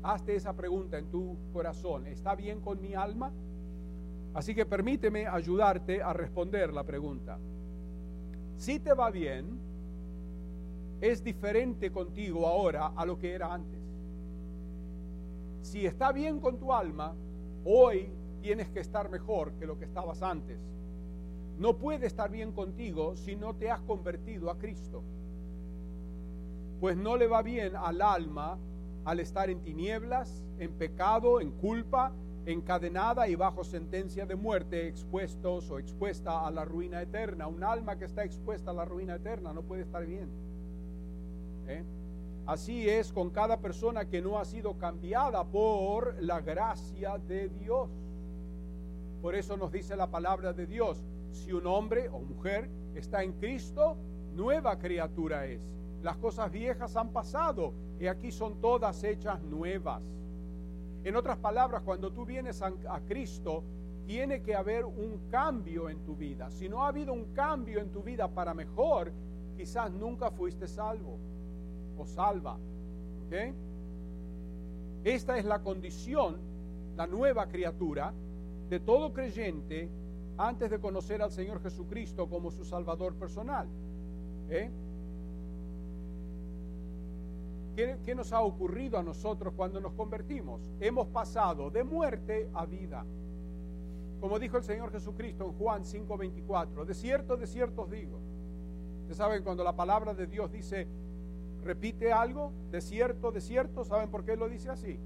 Hazte 0.04 0.38
esa 0.38 0.54
pregunta 0.54 0.98
en 0.98 1.12
tu 1.12 1.36
corazón. 1.52 2.08
¿Está 2.08 2.34
bien 2.34 2.62
con 2.62 2.82
mi 2.82 2.94
alma? 2.94 3.30
Así 4.34 4.56
que 4.56 4.66
permíteme 4.66 5.28
ayudarte 5.28 6.02
a 6.02 6.14
responder 6.14 6.72
la 6.72 6.86
pregunta. 6.86 7.40
Si 8.56 8.80
te 8.80 8.94
va 8.94 9.12
bien, 9.12 9.60
es 11.02 11.22
diferente 11.22 11.92
contigo 11.92 12.48
ahora 12.48 12.94
a 12.96 13.06
lo 13.06 13.20
que 13.20 13.34
era 13.34 13.54
antes. 13.54 13.82
Si 15.62 15.86
está 15.86 16.14
bien 16.14 16.40
con 16.40 16.58
tu 16.58 16.72
alma, 16.72 17.14
hoy 17.66 18.10
tienes 18.42 18.70
que 18.70 18.80
estar 18.80 19.10
mejor 19.10 19.54
que 19.54 19.66
lo 19.66 19.78
que 19.78 19.86
estabas 19.86 20.22
antes 20.22 20.60
no 21.62 21.78
puede 21.78 22.08
estar 22.08 22.32
bien 22.32 22.52
contigo 22.54 23.16
si 23.16 23.36
no 23.36 23.54
te 23.54 23.70
has 23.70 23.82
convertido 23.82 24.50
a 24.50 24.58
Cristo. 24.58 25.04
Pues 26.80 26.98
no 26.98 27.18
le 27.18 27.28
va 27.28 27.44
bien 27.44 27.76
al 27.76 28.02
alma 28.02 28.58
al 29.06 29.20
estar 29.20 29.50
en 29.50 29.62
tinieblas, 29.62 30.44
en 30.58 30.72
pecado, 30.74 31.40
en 31.40 31.52
culpa, 31.52 32.14
encadenada 32.48 33.28
y 33.28 33.36
bajo 33.36 33.64
sentencia 33.64 34.26
de 34.26 34.36
muerte, 34.36 34.88
expuestos 34.88 35.70
o 35.70 35.78
expuesta 35.78 36.48
a 36.48 36.52
la 36.52 36.66
ruina 36.66 37.02
eterna. 37.02 37.48
Un 37.48 37.64
alma 37.64 37.96
que 37.96 38.06
está 38.06 38.24
expuesta 38.24 38.72
a 38.72 38.74
la 38.74 38.86
ruina 38.86 39.16
eterna 39.16 39.54
no 39.54 39.62
puede 39.62 39.84
estar 39.84 40.06
bien. 40.06 40.30
¿Eh? 41.68 41.84
Así 42.52 42.90
es 42.90 43.14
con 43.14 43.30
cada 43.30 43.62
persona 43.62 44.10
que 44.10 44.22
no 44.22 44.38
ha 44.38 44.44
sido 44.44 44.78
cambiada 44.78 45.42
por 45.46 46.22
la 46.22 46.42
gracia 46.42 47.18
de 47.18 47.48
Dios. 47.48 47.90
Por 49.22 49.36
eso 49.36 49.56
nos 49.56 49.72
dice 49.72 49.96
la 49.96 50.12
palabra 50.12 50.52
de 50.52 50.68
Dios, 50.68 51.02
si 51.32 51.54
un 51.54 51.66
hombre 51.66 52.10
o 52.10 52.20
mujer 52.20 52.70
está 52.94 53.24
en 53.24 53.32
Cristo, 53.40 53.96
nueva 54.34 54.78
criatura 54.78 55.46
es. 55.46 55.62
Las 56.04 56.18
cosas 56.18 56.52
viejas 56.52 56.98
han 56.98 57.14
pasado 57.14 57.74
y 58.02 58.08
aquí 58.08 58.34
son 58.34 58.60
todas 58.60 59.02
hechas 59.06 59.42
nuevas. 59.44 60.04
En 61.06 61.16
otras 61.16 61.38
palabras, 61.38 61.84
cuando 61.84 62.12
tú 62.12 62.26
vienes 62.26 62.62
a, 62.62 63.00
Cristo, 63.08 63.64
tiene 64.06 64.42
que 64.42 64.56
haber 64.56 64.84
un 64.84 65.30
cambio 65.30 65.90
en 65.90 66.04
tu 66.04 66.18
vida. 66.18 66.52
Si 66.52 66.68
no 66.68 66.84
ha 66.84 66.90
habido 66.90 67.14
un 67.14 67.34
cambio 67.34 67.80
en 67.80 67.94
tu 67.94 68.04
vida 68.04 68.28
para 68.28 68.54
mejor, 68.54 69.14
quizás 69.56 69.90
nunca 69.90 70.32
fuiste 70.32 70.68
salvo 70.68 71.31
salva. 72.06 72.58
Esta 75.04 75.38
es 75.38 75.46
la 75.46 75.60
condición, 75.60 76.38
la 76.96 77.08
nueva 77.08 77.48
criatura 77.48 78.14
de 78.70 78.80
todo 78.80 79.14
creyente 79.14 79.90
antes 80.38 80.70
de 80.70 80.80
conocer 80.80 81.22
al 81.22 81.32
Señor 81.32 81.62
Jesucristo 81.62 82.28
como 82.28 82.52
su 82.52 82.64
Salvador 82.66 83.16
personal. 83.16 83.68
¿eh? 84.50 84.70
¿Qué, 87.76 88.16
nos 88.16 88.34
ha 88.34 88.42
ocurrido 88.42 88.98
a 88.98 89.04
nosotros 89.04 89.54
cuando 89.56 89.80
nos 89.80 89.94
convertimos? 89.94 90.62
Hemos 90.80 91.08
pasado 91.08 91.70
de 91.70 91.84
muerte 91.84 92.50
a 92.54 92.66
vida. 92.66 93.06
Como 94.20 94.38
dijo 94.38 94.58
el 94.58 94.64
Señor 94.64 94.92
Jesucristo 94.92 95.46
en 95.46 95.54
Juan 95.54 95.84
5:24, 95.84 96.86
de 96.86 96.94
cierto, 96.94 97.38
de 97.38 97.48
cierto 97.48 97.84
os 97.84 97.90
digo. 97.90 98.20
Ustedes 99.02 99.18
saben 99.18 99.44
cuando 99.44 99.64
la 99.64 99.76
palabra 99.76 100.14
de 100.14 100.28
Dios 100.28 100.52
dice, 100.52 100.88
repite 101.64 102.12
algo, 102.12 102.52
de 102.72 102.82
cierto, 102.82 103.32
de 103.32 103.42
cierto, 103.42 103.84
¿saben 103.84 104.10
por 104.10 104.24
qué 104.26 104.36
lo 104.36 104.50
dice 104.50 104.70
así? 104.70 105.00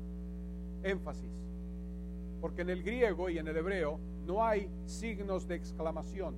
Énfasis. 0.83 1.31
Porque 2.41 2.61
en 2.61 2.69
el 2.69 2.83
griego 2.83 3.29
y 3.29 3.37
en 3.37 3.47
el 3.47 3.57
hebreo 3.57 3.99
no 4.25 4.45
hay 4.45 4.69
signos 4.85 5.47
de 5.47 5.55
exclamación. 5.55 6.35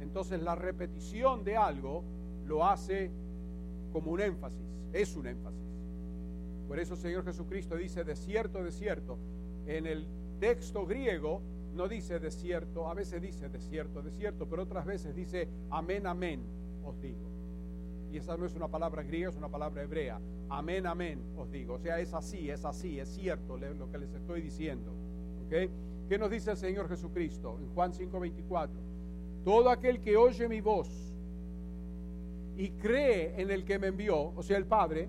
Entonces 0.00 0.42
la 0.42 0.54
repetición 0.54 1.44
de 1.44 1.56
algo 1.56 2.02
lo 2.46 2.66
hace 2.66 3.10
como 3.92 4.10
un 4.10 4.20
énfasis, 4.20 4.66
es 4.92 5.16
un 5.16 5.26
énfasis. 5.26 5.60
Por 6.68 6.78
eso 6.78 6.94
el 6.94 7.00
Señor 7.00 7.24
Jesucristo 7.24 7.76
dice 7.76 8.04
desierto, 8.04 8.62
desierto. 8.62 9.18
En 9.66 9.86
el 9.86 10.06
texto 10.40 10.86
griego 10.86 11.40
no 11.74 11.88
dice 11.88 12.18
desierto, 12.18 12.88
a 12.88 12.94
veces 12.94 13.22
dice 13.22 13.48
desierto, 13.48 14.02
desierto, 14.02 14.46
pero 14.48 14.62
otras 14.62 14.84
veces 14.84 15.14
dice 15.14 15.48
amén, 15.70 16.06
amén, 16.06 16.42
os 16.84 17.00
digo. 17.00 17.31
Y 18.12 18.18
esa 18.18 18.36
no 18.36 18.44
es 18.44 18.54
una 18.54 18.68
palabra 18.68 19.02
griega, 19.02 19.30
es 19.30 19.36
una 19.36 19.48
palabra 19.48 19.82
hebrea. 19.82 20.20
Amén, 20.50 20.86
amén, 20.86 21.18
os 21.36 21.50
digo. 21.50 21.74
O 21.74 21.78
sea, 21.78 21.98
es 21.98 22.12
así, 22.12 22.50
es 22.50 22.62
así, 22.64 23.00
es 23.00 23.08
cierto 23.08 23.56
lo 23.56 23.90
que 23.90 23.98
les 23.98 24.12
estoy 24.12 24.42
diciendo. 24.42 24.92
¿Ok? 25.46 25.70
¿Qué 26.10 26.18
nos 26.18 26.30
dice 26.30 26.50
el 26.50 26.58
Señor 26.58 26.88
Jesucristo 26.90 27.56
en 27.58 27.72
Juan 27.74 27.94
5:24? 27.94 28.68
Todo 29.44 29.70
aquel 29.70 30.00
que 30.00 30.16
oye 30.18 30.46
mi 30.46 30.60
voz 30.60 30.90
y 32.54 32.68
cree 32.72 33.40
en 33.40 33.50
el 33.50 33.64
que 33.64 33.78
me 33.78 33.86
envió, 33.86 34.32
o 34.36 34.42
sea, 34.42 34.58
el 34.58 34.66
Padre, 34.66 35.08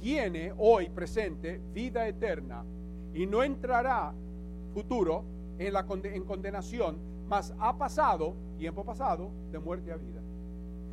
tiene 0.00 0.52
hoy 0.56 0.88
presente 0.90 1.60
vida 1.74 2.06
eterna 2.06 2.64
y 3.14 3.26
no 3.26 3.42
entrará 3.42 4.14
futuro 4.72 5.24
en, 5.58 5.72
la, 5.72 5.84
en 6.04 6.24
condenación, 6.24 6.98
mas 7.28 7.52
ha 7.58 7.76
pasado, 7.76 8.34
tiempo 8.58 8.84
pasado, 8.84 9.30
de 9.50 9.58
muerte 9.58 9.90
a 9.90 9.96
vida. 9.96 10.20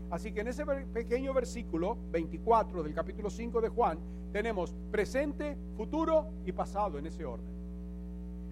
Así 0.10 0.32
que 0.32 0.42
en 0.42 0.48
ese 0.48 0.66
pequeño 0.66 1.34
versículo 1.34 1.98
24 2.12 2.84
del 2.84 2.94
capítulo 2.94 3.30
5 3.30 3.62
de 3.62 3.70
Juan 3.70 4.00
tenemos 4.32 4.76
presente, 4.92 5.58
futuro 5.76 6.28
y 6.46 6.52
pasado 6.52 6.98
en 6.98 7.08
ese 7.08 7.26
orden 7.26 7.54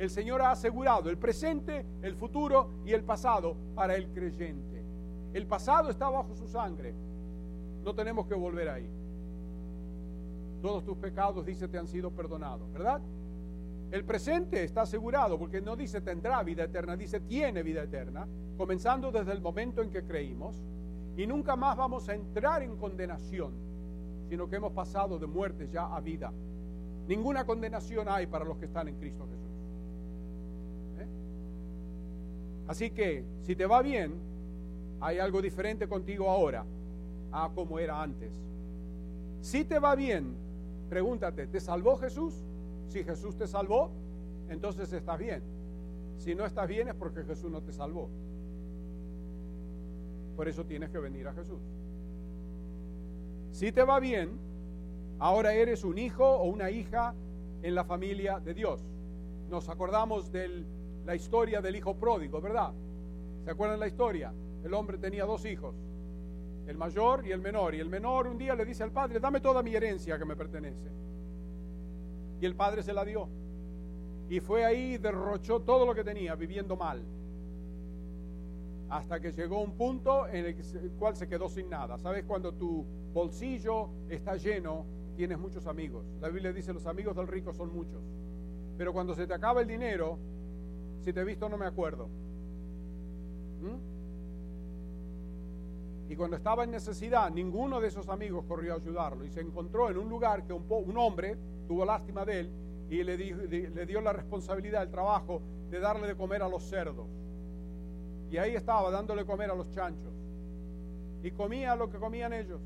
el 0.01 0.09
Señor 0.09 0.41
ha 0.41 0.49
asegurado 0.49 1.11
el 1.11 1.17
presente, 1.19 1.85
el 2.01 2.15
futuro 2.15 2.71
y 2.83 2.91
el 2.91 3.03
pasado 3.03 3.55
para 3.75 3.95
el 3.95 4.07
creyente. 4.07 4.83
El 5.31 5.45
pasado 5.45 5.91
está 5.91 6.09
bajo 6.09 6.33
su 6.33 6.47
sangre. 6.47 6.95
No 7.83 7.93
tenemos 7.93 8.25
que 8.25 8.33
volver 8.33 8.67
ahí. 8.67 8.89
Todos 10.59 10.83
tus 10.83 10.97
pecados, 10.97 11.45
dice, 11.45 11.67
te 11.67 11.77
han 11.77 11.87
sido 11.87 12.09
perdonados, 12.09 12.73
¿verdad? 12.73 12.99
El 13.91 14.03
presente 14.03 14.63
está 14.63 14.81
asegurado 14.81 15.37
porque 15.37 15.61
no 15.61 15.75
dice 15.75 16.01
tendrá 16.01 16.41
vida 16.41 16.63
eterna, 16.63 16.97
dice 16.97 17.19
tiene 17.19 17.61
vida 17.61 17.83
eterna, 17.83 18.27
comenzando 18.57 19.11
desde 19.11 19.33
el 19.33 19.41
momento 19.41 19.83
en 19.83 19.91
que 19.91 20.03
creímos. 20.03 20.63
Y 21.17 21.27
nunca 21.27 21.55
más 21.55 21.77
vamos 21.77 22.07
a 22.09 22.15
entrar 22.15 22.63
en 22.63 22.75
condenación 22.77 23.71
sino 24.31 24.49
que 24.49 24.55
hemos 24.55 24.71
pasado 24.71 25.19
de 25.19 25.27
muerte 25.27 25.67
ya 25.73 25.93
a 25.93 25.99
vida. 25.99 26.31
Ninguna 27.05 27.45
condenación 27.45 28.07
hay 28.07 28.27
para 28.27 28.45
los 28.45 28.55
que 28.57 28.63
están 28.63 28.87
en 28.87 28.95
Cristo 28.95 29.25
Jesús. 29.25 29.51
¿Eh? 31.01 31.07
Así 32.69 32.91
que 32.91 33.25
si 33.41 33.57
te 33.57 33.65
va 33.65 33.81
bien, 33.81 34.13
hay 35.01 35.19
algo 35.19 35.41
diferente 35.41 35.85
contigo 35.85 36.29
ahora 36.29 36.63
a 37.33 37.51
como 37.53 37.77
era 37.77 38.01
antes. 38.01 38.31
Si 39.41 39.65
te 39.65 39.79
va 39.79 39.95
bien, 39.95 40.33
pregúntate, 40.89 41.47
¿te 41.47 41.59
salvó 41.59 41.97
Jesús? 41.97 42.33
Si 42.87 43.03
Jesús 43.03 43.35
te 43.35 43.47
salvó, 43.47 43.91
entonces 44.47 44.93
estás 44.93 45.19
bien. 45.19 45.43
Si 46.19 46.35
no 46.35 46.45
estás 46.45 46.69
bien 46.69 46.87
es 46.87 46.95
porque 46.95 47.25
Jesús 47.25 47.51
no 47.51 47.59
te 47.59 47.73
salvó. 47.73 48.07
Por 50.41 50.49
eso 50.49 50.65
tienes 50.65 50.89
que 50.89 50.97
venir 50.97 51.27
a 51.27 51.33
Jesús. 51.33 51.61
Si 53.51 53.71
te 53.71 53.83
va 53.83 53.99
bien, 53.99 54.39
ahora 55.19 55.53
eres 55.53 55.83
un 55.83 55.99
hijo 55.99 56.25
o 56.25 56.45
una 56.45 56.71
hija 56.71 57.13
en 57.61 57.75
la 57.75 57.83
familia 57.83 58.39
de 58.39 58.55
Dios. 58.55 58.81
Nos 59.51 59.69
acordamos 59.69 60.31
de 60.31 60.65
la 61.05 61.13
historia 61.13 61.61
del 61.61 61.75
hijo 61.75 61.95
pródigo, 61.95 62.41
¿verdad? 62.41 62.73
¿Se 63.43 63.51
acuerdan 63.51 63.79
la 63.79 63.85
historia? 63.85 64.33
El 64.63 64.73
hombre 64.73 64.97
tenía 64.97 65.25
dos 65.25 65.45
hijos, 65.45 65.75
el 66.65 66.75
mayor 66.75 67.23
y 67.27 67.31
el 67.31 67.39
menor. 67.39 67.75
Y 67.75 67.79
el 67.79 67.89
menor 67.89 68.25
un 68.25 68.39
día 68.39 68.55
le 68.55 68.65
dice 68.65 68.81
al 68.81 68.91
padre, 68.91 69.19
dame 69.19 69.41
toda 69.41 69.61
mi 69.61 69.75
herencia 69.75 70.17
que 70.17 70.25
me 70.25 70.35
pertenece. 70.35 70.89
Y 72.41 72.47
el 72.47 72.55
padre 72.55 72.81
se 72.81 72.93
la 72.93 73.05
dio. 73.05 73.29
Y 74.27 74.39
fue 74.39 74.65
ahí 74.65 74.93
y 74.93 74.97
derrochó 74.97 75.59
todo 75.59 75.85
lo 75.85 75.93
que 75.93 76.03
tenía, 76.03 76.33
viviendo 76.33 76.75
mal 76.75 77.05
hasta 78.91 79.19
que 79.21 79.31
llegó 79.31 79.61
un 79.61 79.77
punto 79.77 80.27
en 80.27 80.45
el 80.45 80.91
cual 80.99 81.15
se 81.15 81.27
quedó 81.29 81.47
sin 81.47 81.69
nada. 81.69 81.97
¿Sabes? 81.97 82.25
Cuando 82.25 82.53
tu 82.53 82.85
bolsillo 83.13 83.89
está 84.09 84.35
lleno, 84.35 84.85
tienes 85.15 85.39
muchos 85.39 85.65
amigos. 85.65 86.05
La 86.19 86.27
Biblia 86.27 86.51
dice, 86.51 86.73
los 86.73 86.85
amigos 86.85 87.15
del 87.15 87.27
rico 87.27 87.53
son 87.53 87.73
muchos. 87.73 88.03
Pero 88.77 88.91
cuando 88.91 89.15
se 89.15 89.25
te 89.25 89.33
acaba 89.33 89.61
el 89.61 89.67
dinero, 89.67 90.19
si 90.99 91.13
te 91.13 91.21
he 91.21 91.23
visto 91.23 91.47
no 91.47 91.57
me 91.57 91.65
acuerdo. 91.67 92.09
¿Mm? 93.61 93.91
Y 96.11 96.15
cuando 96.17 96.35
estaba 96.35 96.65
en 96.65 96.71
necesidad, 96.71 97.31
ninguno 97.31 97.79
de 97.79 97.87
esos 97.87 98.09
amigos 98.09 98.43
corrió 98.45 98.73
a 98.73 98.75
ayudarlo. 98.75 99.23
Y 99.23 99.29
se 99.29 99.39
encontró 99.39 99.89
en 99.89 99.97
un 99.97 100.09
lugar 100.09 100.45
que 100.45 100.51
un, 100.51 100.97
hombre 100.97 101.37
tuvo 101.65 101.85
lástima 101.85 102.25
de 102.25 102.41
él 102.41 102.51
y 102.89 103.01
le, 103.05 103.17
le 103.17 103.85
dio 103.85 104.01
la 104.01 104.11
responsabilidad, 104.11 104.83
el 104.83 104.91
trabajo 104.91 105.41
de 105.69 105.79
darle 105.79 106.07
de 106.07 106.15
comer 106.17 106.41
a 106.43 106.49
los 106.49 106.63
cerdos. 106.63 107.20
Y 108.31 108.37
ahí 108.37 108.55
estaba 108.55 108.89
dándole 108.89 109.25
comer 109.25 109.51
a 109.51 109.55
los 109.55 109.69
chanchos. 109.71 110.13
Y 111.21 111.31
comía 111.31 111.75
lo 111.75 111.89
que 111.89 111.99
comían 111.99 112.31
ellos. 112.31 112.61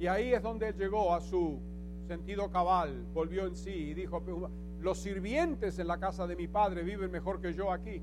Y 0.00 0.06
ahí 0.06 0.32
es 0.32 0.42
donde 0.42 0.68
él 0.68 0.76
llegó 0.76 1.14
a 1.14 1.20
su 1.20 1.60
sentido 2.06 2.50
cabal, 2.50 3.04
volvió 3.12 3.46
en 3.46 3.54
sí 3.54 3.90
y 3.90 3.94
dijo, 3.94 4.22
los 4.80 4.98
sirvientes 4.98 5.78
en 5.78 5.86
la 5.86 5.98
casa 5.98 6.26
de 6.26 6.34
mi 6.34 6.48
padre 6.48 6.82
viven 6.82 7.10
mejor 7.10 7.40
que 7.40 7.52
yo 7.52 7.70
aquí. 7.70 8.00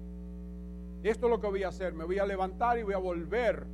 Esto 1.03 1.25
es 1.25 1.29
lo 1.31 1.41
que 1.41 1.47
voy 1.47 1.63
a 1.63 1.69
hacer, 1.69 1.93
me 1.93 2.03
voy 2.03 2.19
a 2.19 2.25
levantar 2.25 2.77
y 2.77 2.83
voy 2.83 2.93
a 2.93 2.99
volver 2.99 3.65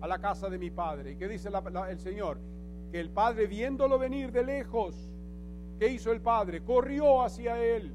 a 0.00 0.06
la 0.06 0.20
casa 0.20 0.48
de 0.48 0.58
mi 0.58 0.70
padre. 0.70 1.12
¿Y 1.12 1.16
qué 1.16 1.26
dice 1.26 1.48
el 1.88 1.98
Señor? 1.98 2.38
Que 2.92 3.00
el 3.00 3.10
padre 3.10 3.48
viéndolo 3.48 3.98
venir 3.98 4.30
de 4.30 4.44
lejos, 4.44 4.94
¿qué 5.80 5.88
hizo 5.88 6.12
el 6.12 6.20
padre? 6.20 6.62
Corrió 6.62 7.22
hacia 7.22 7.60
él 7.60 7.92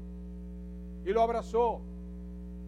y 1.06 1.10
lo 1.10 1.22
abrazó 1.22 1.80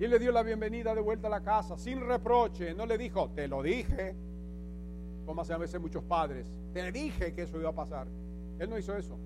él 0.04 0.10
le 0.10 0.18
dio 0.18 0.32
la 0.32 0.42
bienvenida 0.42 0.94
de 0.94 1.00
vuelta 1.00 1.28
a 1.28 1.30
la 1.30 1.42
casa, 1.42 1.78
sin 1.78 2.00
reproche. 2.00 2.74
No 2.74 2.86
le 2.86 2.98
dijo, 2.98 3.30
te 3.30 3.46
lo 3.46 3.62
dije, 3.62 4.16
como 5.24 5.42
hacen 5.42 5.56
a 5.56 5.58
veces 5.58 5.80
muchos 5.80 6.02
padres, 6.02 6.46
te 6.72 6.90
dije 6.90 7.34
que 7.34 7.42
eso 7.42 7.58
iba 7.60 7.70
a 7.70 7.74
pasar. 7.74 8.06
Él 8.58 8.68
no 8.68 8.78
hizo 8.78 8.96
eso. 8.96 9.16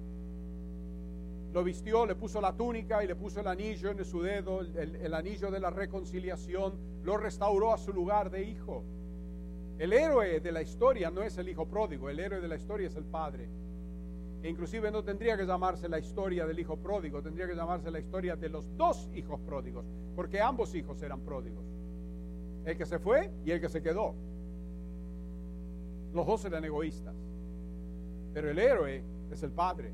Lo 1.52 1.64
vistió, 1.64 2.04
le 2.04 2.14
puso 2.14 2.40
la 2.40 2.52
túnica 2.52 3.02
y 3.02 3.06
le 3.06 3.16
puso 3.16 3.40
el 3.40 3.46
anillo 3.46 3.90
en 3.90 4.04
su 4.04 4.20
dedo, 4.20 4.60
el 4.60 5.14
anillo 5.14 5.50
de 5.50 5.60
la 5.60 5.70
reconciliación, 5.70 6.74
lo 7.02 7.16
restauró 7.16 7.72
a 7.72 7.78
su 7.78 7.92
lugar 7.92 8.30
de 8.30 8.42
hijo. 8.42 8.84
El 9.78 9.92
héroe 9.92 10.40
de 10.40 10.52
la 10.52 10.62
historia 10.62 11.10
no 11.10 11.22
es 11.22 11.38
el 11.38 11.48
hijo 11.48 11.66
pródigo, 11.66 12.10
el 12.10 12.18
héroe 12.18 12.40
de 12.40 12.48
la 12.48 12.56
historia 12.56 12.88
es 12.88 12.96
el 12.96 13.04
padre. 13.04 13.48
E 14.42 14.48
inclusive 14.48 14.90
no 14.90 15.02
tendría 15.02 15.36
que 15.36 15.46
llamarse 15.46 15.88
la 15.88 15.98
historia 15.98 16.46
del 16.46 16.58
hijo 16.58 16.76
pródigo, 16.76 17.22
tendría 17.22 17.46
que 17.46 17.54
llamarse 17.54 17.90
la 17.90 17.98
historia 17.98 18.36
de 18.36 18.48
los 18.48 18.76
dos 18.76 19.08
hijos 19.14 19.40
pródigos, 19.40 19.84
porque 20.14 20.40
ambos 20.40 20.74
hijos 20.74 21.02
eran 21.02 21.20
pródigos. 21.20 21.64
El 22.64 22.76
que 22.76 22.86
se 22.86 22.98
fue 22.98 23.30
y 23.44 23.50
el 23.50 23.60
que 23.60 23.68
se 23.68 23.82
quedó. 23.82 24.14
Los 26.12 26.26
dos 26.26 26.44
eran 26.44 26.64
egoístas. 26.64 27.14
Pero 28.34 28.50
el 28.50 28.58
héroe 28.58 29.02
es 29.30 29.42
el 29.42 29.50
padre. 29.52 29.92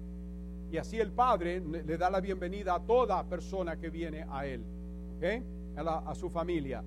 Y 0.71 0.79
así 0.79 0.99
el 0.99 1.13
padre 1.13 1.61
le 1.61 1.99
da 1.99 2.09
la 2.09 2.21
bienvenida 2.21 2.75
a 2.75 2.81
toda 2.81 3.23
persona 3.25 3.77
que 3.77 3.91
viene 3.91 4.27
a 4.31 4.47
él, 4.47 4.65
a, 5.77 6.15
su 6.15 6.31
familia. 6.31 6.83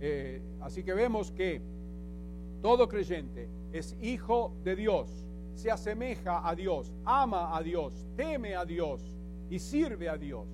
Eh, 0.00 0.40
así 0.60 0.84
que 0.84 0.94
vemos 0.94 1.32
que 1.32 1.60
todo 2.62 2.88
creyente 2.88 3.48
es 3.72 3.96
hijo 4.00 4.54
de 4.62 4.76
Dios 4.76 5.26
se 5.54 5.70
asemeja 5.70 6.46
a 6.46 6.54
Dios, 6.54 6.92
ama 7.04 7.56
a 7.56 7.62
Dios, 7.62 8.06
teme 8.16 8.54
a 8.54 8.64
Dios 8.64 9.00
y 9.50 9.58
sirve 9.58 10.08
a 10.08 10.16
Dios. 10.16 10.46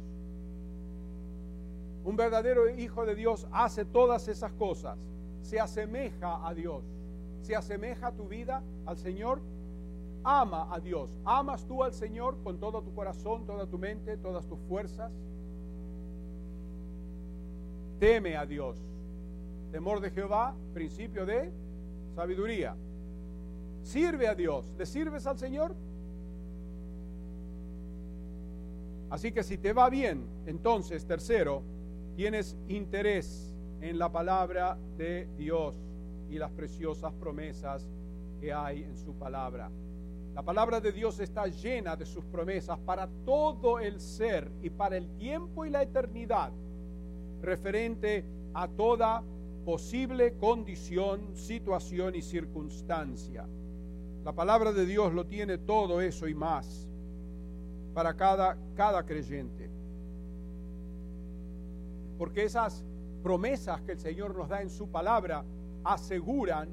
Un 2.04 2.16
verdadero 2.16 2.68
hijo 2.68 3.04
de 3.04 3.14
Dios 3.14 3.46
hace 3.52 3.84
todas 3.84 4.28
esas 4.28 4.52
cosas, 4.52 4.98
se 5.42 5.60
asemeja 5.60 6.46
a 6.46 6.54
Dios, 6.54 6.84
se 7.42 7.56
asemeja 7.56 8.12
tu 8.12 8.28
vida 8.28 8.62
al 8.86 8.96
Señor, 8.96 9.40
ama 10.24 10.72
a 10.72 10.80
Dios. 10.80 11.18
¿Amas 11.24 11.66
tú 11.66 11.82
al 11.82 11.92
Señor 11.92 12.36
con 12.42 12.58
todo 12.58 12.82
tu 12.82 12.94
corazón, 12.94 13.46
toda 13.46 13.66
tu 13.66 13.78
mente, 13.78 14.16
todas 14.16 14.46
tus 14.46 14.58
fuerzas? 14.68 15.10
Teme 17.98 18.36
a 18.36 18.46
Dios. 18.46 18.78
Temor 19.72 20.00
de 20.00 20.10
Jehová, 20.10 20.54
principio 20.74 21.26
de 21.26 21.52
sabiduría. 22.14 22.74
Sirve 23.82 24.28
a 24.28 24.34
Dios. 24.34 24.72
¿Le 24.78 24.86
sirves 24.86 25.26
al 25.26 25.38
Señor? 25.38 25.74
Así 29.10 29.32
que 29.32 29.42
si 29.42 29.58
te 29.58 29.72
va 29.72 29.90
bien, 29.90 30.24
entonces, 30.46 31.04
tercero, 31.04 31.62
tienes 32.14 32.56
interés 32.68 33.52
en 33.80 33.98
la 33.98 34.10
palabra 34.10 34.78
de 34.96 35.26
Dios 35.36 35.74
y 36.30 36.38
las 36.38 36.52
preciosas 36.52 37.12
promesas 37.14 37.88
que 38.40 38.52
hay 38.52 38.84
en 38.84 38.96
su 38.96 39.14
palabra. 39.14 39.68
La 40.34 40.42
palabra 40.42 40.80
de 40.80 40.92
Dios 40.92 41.18
está 41.18 41.48
llena 41.48 41.96
de 41.96 42.06
sus 42.06 42.24
promesas 42.24 42.78
para 42.78 43.08
todo 43.24 43.80
el 43.80 44.00
ser 44.00 44.48
y 44.62 44.70
para 44.70 44.96
el 44.96 45.08
tiempo 45.16 45.66
y 45.66 45.70
la 45.70 45.82
eternidad, 45.82 46.52
referente 47.42 48.24
a 48.54 48.68
toda 48.68 49.24
posible 49.64 50.34
condición, 50.34 51.34
situación 51.34 52.14
y 52.14 52.22
circunstancia. 52.22 53.44
La 54.24 54.32
palabra 54.32 54.72
de 54.72 54.84
Dios 54.84 55.14
lo 55.14 55.26
tiene 55.26 55.56
todo 55.56 56.00
eso 56.00 56.28
y 56.28 56.34
más 56.34 56.86
para 57.94 58.14
cada, 58.14 58.56
cada 58.74 59.04
creyente. 59.04 59.70
Porque 62.18 62.44
esas 62.44 62.84
promesas 63.22 63.80
que 63.82 63.92
el 63.92 63.98
Señor 63.98 64.36
nos 64.36 64.48
da 64.48 64.60
en 64.60 64.68
su 64.68 64.88
palabra 64.88 65.44
aseguran 65.84 66.68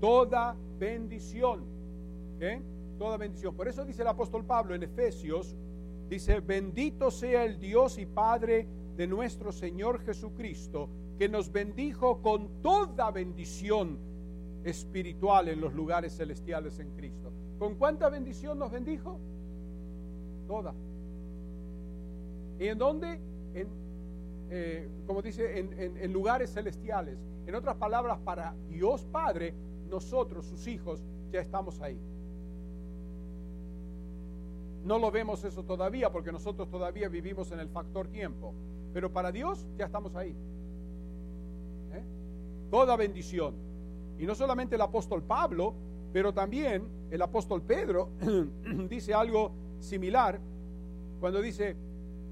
toda 0.00 0.56
bendición. 0.78 1.64
¿eh? 2.40 2.62
Toda 2.96 3.16
bendición. 3.16 3.56
Por 3.56 3.66
eso 3.66 3.84
dice 3.84 4.02
el 4.02 4.08
apóstol 4.08 4.44
Pablo 4.44 4.74
en 4.74 4.84
Efesios, 4.84 5.56
dice, 6.08 6.38
bendito 6.40 7.10
sea 7.10 7.44
el 7.44 7.58
Dios 7.58 7.98
y 7.98 8.06
Padre 8.06 8.68
de 8.96 9.06
nuestro 9.08 9.50
Señor 9.50 10.00
Jesucristo, 10.04 10.88
que 11.18 11.28
nos 11.28 11.50
bendijo 11.50 12.22
con 12.22 12.62
toda 12.62 13.10
bendición 13.10 13.98
espiritual 14.64 15.48
en 15.48 15.60
los 15.60 15.74
lugares 15.74 16.16
celestiales 16.16 16.78
en 16.78 16.90
Cristo. 16.96 17.32
¿Con 17.58 17.76
cuánta 17.76 18.08
bendición 18.08 18.58
nos 18.58 18.70
bendijo? 18.70 19.18
Toda. 20.46 20.74
¿Y 22.58 22.66
en 22.66 22.78
dónde? 22.78 23.20
En, 23.54 23.68
eh, 24.50 24.88
como 25.06 25.22
dice, 25.22 25.58
en, 25.58 25.96
en 25.98 26.12
lugares 26.12 26.52
celestiales. 26.52 27.18
En 27.46 27.54
otras 27.54 27.76
palabras, 27.76 28.18
para 28.24 28.54
Dios 28.68 29.04
Padre, 29.12 29.54
nosotros, 29.90 30.46
sus 30.46 30.66
hijos, 30.66 31.04
ya 31.30 31.40
estamos 31.40 31.80
ahí. 31.80 31.98
No 34.84 34.98
lo 34.98 35.10
vemos 35.10 35.42
eso 35.44 35.62
todavía 35.62 36.12
porque 36.12 36.30
nosotros 36.30 36.68
todavía 36.68 37.08
vivimos 37.08 37.50
en 37.52 37.60
el 37.60 37.68
factor 37.68 38.08
tiempo. 38.08 38.54
Pero 38.92 39.10
para 39.12 39.32
Dios 39.32 39.66
ya 39.78 39.86
estamos 39.86 40.14
ahí. 40.14 40.36
¿Eh? 41.92 42.02
Toda 42.70 42.96
bendición. 42.96 43.54
Y 44.18 44.26
no 44.26 44.34
solamente 44.34 44.76
el 44.76 44.80
apóstol 44.80 45.22
Pablo, 45.22 45.74
pero 46.12 46.32
también 46.32 46.86
el 47.10 47.22
apóstol 47.22 47.62
Pedro 47.62 48.10
dice 48.88 49.12
algo 49.12 49.52
similar 49.80 50.40
cuando 51.20 51.40
dice, 51.40 51.76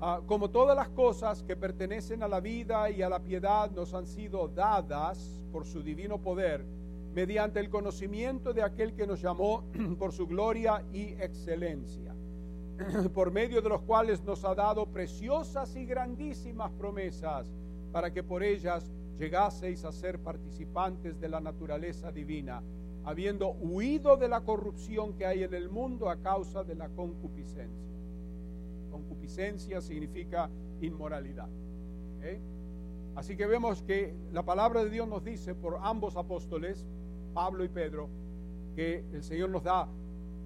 ah, 0.01 0.21
como 0.27 0.51
todas 0.51 0.77
las 0.77 0.89
cosas 0.91 1.43
que 1.43 1.57
pertenecen 1.57 2.23
a 2.23 2.29
la 2.29 2.41
vida 2.41 2.91
y 2.91 3.03
a 3.03 3.09
la 3.09 3.21
piedad 3.21 3.71
nos 3.71 3.95
han 3.95 4.07
sido 4.07 4.49
dadas 4.49 5.41
por 5.51 5.65
su 5.65 5.83
divino 5.83 6.19
poder, 6.19 6.65
mediante 7.15 7.61
el 7.61 7.71
conocimiento 7.71 8.53
de 8.53 8.63
aquel 8.63 8.95
que 8.95 9.07
nos 9.07 9.21
llamó 9.21 9.65
por 9.99 10.13
su 10.13 10.27
gloria 10.27 10.85
y 10.93 11.13
excelencia, 11.13 12.15
por 13.15 13.31
medio 13.31 13.63
de 13.63 13.69
los 13.69 13.83
cuales 13.83 14.23
nos 14.25 14.45
ha 14.45 14.55
dado 14.55 14.87
preciosas 14.87 15.75
y 15.77 15.87
grandísimas 15.87 16.71
promesas, 16.73 17.51
para 17.93 18.13
que 18.13 18.23
por 18.23 18.43
ellas 18.43 18.93
llegaseis 19.19 19.85
a 19.85 19.93
ser 19.93 20.19
participantes 20.19 21.21
de 21.21 21.29
la 21.29 21.41
naturaleza 21.41 22.11
divina, 22.13 22.63
habiendo 23.05 23.51
huido 23.51 24.17
de 24.17 24.29
la 24.29 24.43
corrupción 24.43 25.15
que 25.15 25.27
hay 25.27 25.43
en 25.43 25.55
el 25.55 25.69
mundo 25.69 26.09
a 26.09 26.17
causa 26.17 26.65
de 26.65 26.75
la 26.75 26.89
concupiscencia. 26.89 27.93
Concupiscencia 28.91 29.81
significa 29.81 30.51
inmoralidad. 30.81 31.49
Así 33.15 33.37
que 33.37 33.47
vemos 33.47 33.83
que 33.83 34.15
la 34.33 34.43
palabra 34.43 34.85
de 34.85 34.91
Dios 34.91 35.09
nos 35.09 35.25
dice 35.25 35.55
por 35.55 35.79
ambos 35.83 36.17
apóstoles, 36.17 36.87
Pablo 37.35 37.65
y 37.65 37.69
Pedro, 37.69 38.09
que 38.75 39.05
el 39.13 39.23
Señor 39.23 39.51
nos 39.51 39.65
da 39.65 39.89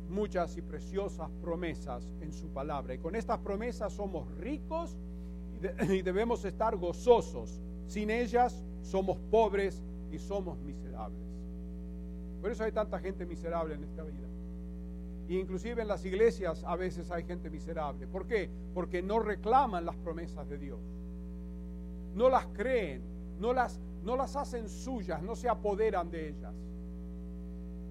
muchas 0.08 0.56
y 0.56 0.62
preciosas 0.62 1.30
promesas 1.42 2.12
en 2.20 2.32
su 2.32 2.48
palabra. 2.48 2.94
Y 2.94 2.98
con 2.98 3.14
estas 3.14 3.38
promesas 3.38 3.92
somos 3.92 4.28
ricos 4.38 4.96
y, 5.88 6.02
debemos 6.02 6.44
estar 6.44 6.76
gozosos. 6.76 7.60
Sin 7.86 8.10
ellas 8.10 8.62
somos 8.82 9.18
pobres 9.30 9.82
y 10.10 10.18
somos 10.18 10.58
miserables. 10.58 11.26
Por 12.40 12.50
eso 12.50 12.64
hay 12.64 12.72
tanta 12.72 12.98
gente 12.98 13.26
miserable 13.26 13.74
en 13.74 13.84
esta 13.84 14.02
vida. 14.02 14.26
Y 15.28 15.38
inclusive 15.38 15.82
en 15.82 15.88
las 15.88 16.04
iglesias 16.04 16.62
a 16.64 16.76
veces 16.76 17.10
hay 17.10 17.24
gente 17.24 17.50
miserable. 17.50 18.06
¿Por 18.06 18.26
qué? 18.26 18.48
Porque 18.74 19.02
no 19.02 19.18
reclaman 19.18 19.84
las 19.84 19.96
promesas 19.96 20.48
de 20.48 20.58
Dios. 20.58 20.78
No 22.14 22.28
las 22.28 22.46
creen, 22.48 23.02
no 23.40 23.52
las, 23.52 23.80
no 24.04 24.16
las 24.16 24.36
hacen 24.36 24.68
suyas, 24.68 25.22
no 25.22 25.34
se 25.34 25.48
apoderan 25.48 26.10
de 26.10 26.28
ellas. 26.28 26.54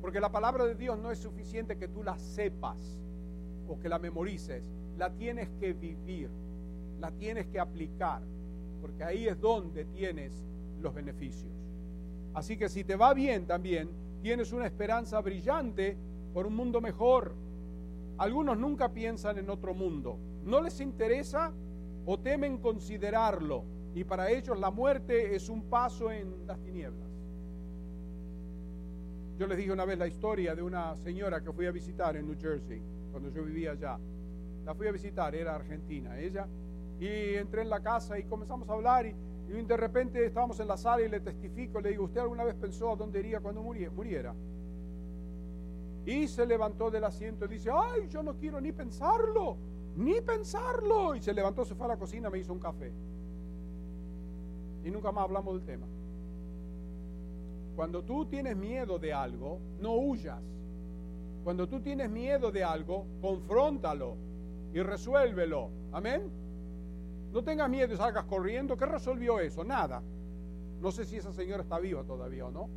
Porque 0.02 0.20
la 0.20 0.32
palabra 0.32 0.66
de 0.66 0.76
Dios 0.76 0.98
no 0.98 1.12
es 1.12 1.20
suficiente 1.20 1.78
que 1.78 1.88
tú 1.88 2.04
la 2.04 2.18
sepas 2.18 2.78
o 3.68 3.78
que 3.80 3.90
la 3.90 4.00
memorices. 4.00 4.70
La 4.98 5.10
tienes 5.12 5.50
que 5.60 5.74
vivir, 5.74 6.30
la 7.00 7.12
tienes 7.12 7.48
que 7.48 7.60
aplicar. 7.60 8.22
Porque 8.86 9.04
ahí 9.04 9.28
es 9.28 9.42
donde 9.42 9.84
tienes 9.86 10.46
los 10.80 10.94
beneficios. 10.94 11.52
Así 12.36 12.56
que 12.56 12.70
si 12.70 12.84
te 12.84 12.96
va 12.96 13.16
bien 13.16 13.48
también, 13.48 13.90
tienes 14.22 14.54
una 14.54 14.68
esperanza 14.68 15.20
brillante 15.22 15.98
por 16.36 16.46
un 16.46 16.56
mundo 16.56 16.80
mejor. 16.82 17.34
Algunos 18.20 18.60
nunca 18.60 18.90
piensan 18.90 19.40
en 19.40 19.50
otro 19.50 19.74
mundo. 19.74 20.20
No 20.44 20.62
les 20.62 20.80
interesa 20.82 21.52
o 22.06 22.20
temen 22.20 22.60
considerarlo. 22.60 23.64
Y 23.96 24.04
para 24.04 24.30
ellos 24.30 24.60
la 24.60 24.70
muerte 24.70 25.36
es 25.36 25.50
un 25.50 25.64
paso 25.64 26.12
en 26.12 26.46
las 26.46 26.60
tinieblas. 26.60 27.10
Yo 29.40 29.48
les 29.48 29.58
dije 29.58 29.72
una 29.72 29.86
vez 29.86 29.98
la 29.98 30.06
historia 30.06 30.54
de 30.54 30.62
una 30.62 30.96
señora 30.98 31.42
que 31.42 31.52
fui 31.52 31.66
a 31.66 31.72
visitar 31.72 32.16
en 32.18 32.28
New 32.28 32.40
Jersey, 32.40 32.84
cuando 33.12 33.32
yo 33.32 33.44
vivía 33.44 33.72
allá. 33.72 33.98
La 34.64 34.76
fui 34.76 34.86
a 34.86 34.92
visitar, 34.92 35.34
era 35.34 35.56
argentina 35.56 36.20
ella. 36.20 36.48
Y 37.00 37.36
entré 37.36 37.62
en 37.62 37.70
la 37.70 37.82
casa 37.82 38.18
y 38.18 38.24
comenzamos 38.24 38.70
a 38.70 38.74
hablar 38.74 39.06
y, 39.06 39.16
de 39.48 39.78
repente 39.78 40.26
estábamos 40.26 40.60
en 40.60 40.68
la 40.68 40.76
sala 40.76 41.04
y 41.04 41.10
le 41.10 41.20
testifico, 41.20 41.80
le 41.80 41.90
digo, 41.90 42.06
¿usted 42.06 42.22
alguna 42.22 42.44
vez 42.44 42.56
pensó 42.56 42.92
a 42.92 42.96
dónde 42.96 43.20
iría 43.20 43.40
cuando 43.40 43.62
muriera? 43.62 44.34
Y 46.06 46.28
se 46.28 46.46
levantó 46.46 46.92
del 46.92 47.04
asiento 47.04 47.46
y 47.46 47.50
dice, 47.50 47.70
ay, 47.72 48.08
yo 48.10 48.22
no 48.22 48.36
quiero 48.36 48.60
ni 48.60 48.72
pensarlo, 48.72 49.58
ni 49.96 50.22
pensarlo. 50.22 51.16
Y 51.16 51.22
se 51.22 51.34
levantó, 51.34 51.64
se 51.66 51.76
fue 51.76 51.86
a 51.86 51.90
la 51.90 51.98
cocina, 51.98 52.30
me 52.30 52.40
hizo 52.40 52.54
un 52.54 52.60
café. 52.60 52.92
Y 54.84 54.92
nunca 54.92 55.12
más 55.12 55.24
hablamos 55.24 55.56
del 55.56 55.66
tema. 55.66 55.88
Cuando 57.76 58.04
tú 58.04 58.26
tienes 58.26 58.56
miedo 58.56 59.00
de 59.00 59.14
algo, 59.14 59.60
no 59.80 59.96
huyas. 59.96 60.42
Cuando 61.44 61.68
tú 61.68 61.82
tienes 61.82 62.10
miedo 62.10 62.52
de 62.52 62.64
algo, 62.64 63.06
confróntalo 63.22 64.16
y 64.74 64.82
resuélvelo. 64.82 65.70
Amén. 65.92 66.45
No 67.36 67.44
tengas 67.44 67.70
miedo 67.70 67.94
y 67.94 67.98
salgas 67.98 68.24
corriendo. 68.24 68.78
¿Qué 68.78 68.86
resolvió 68.86 69.42
eso? 69.42 69.66
Nada. 69.66 70.02
No 70.80 70.90
sé 70.90 71.04
si 71.04 71.18
esa 71.18 71.34
señora 71.34 71.64
está 71.64 71.80
viva 71.80 72.02
todavía 72.06 72.46
o 72.46 72.52
no. 72.52 72.70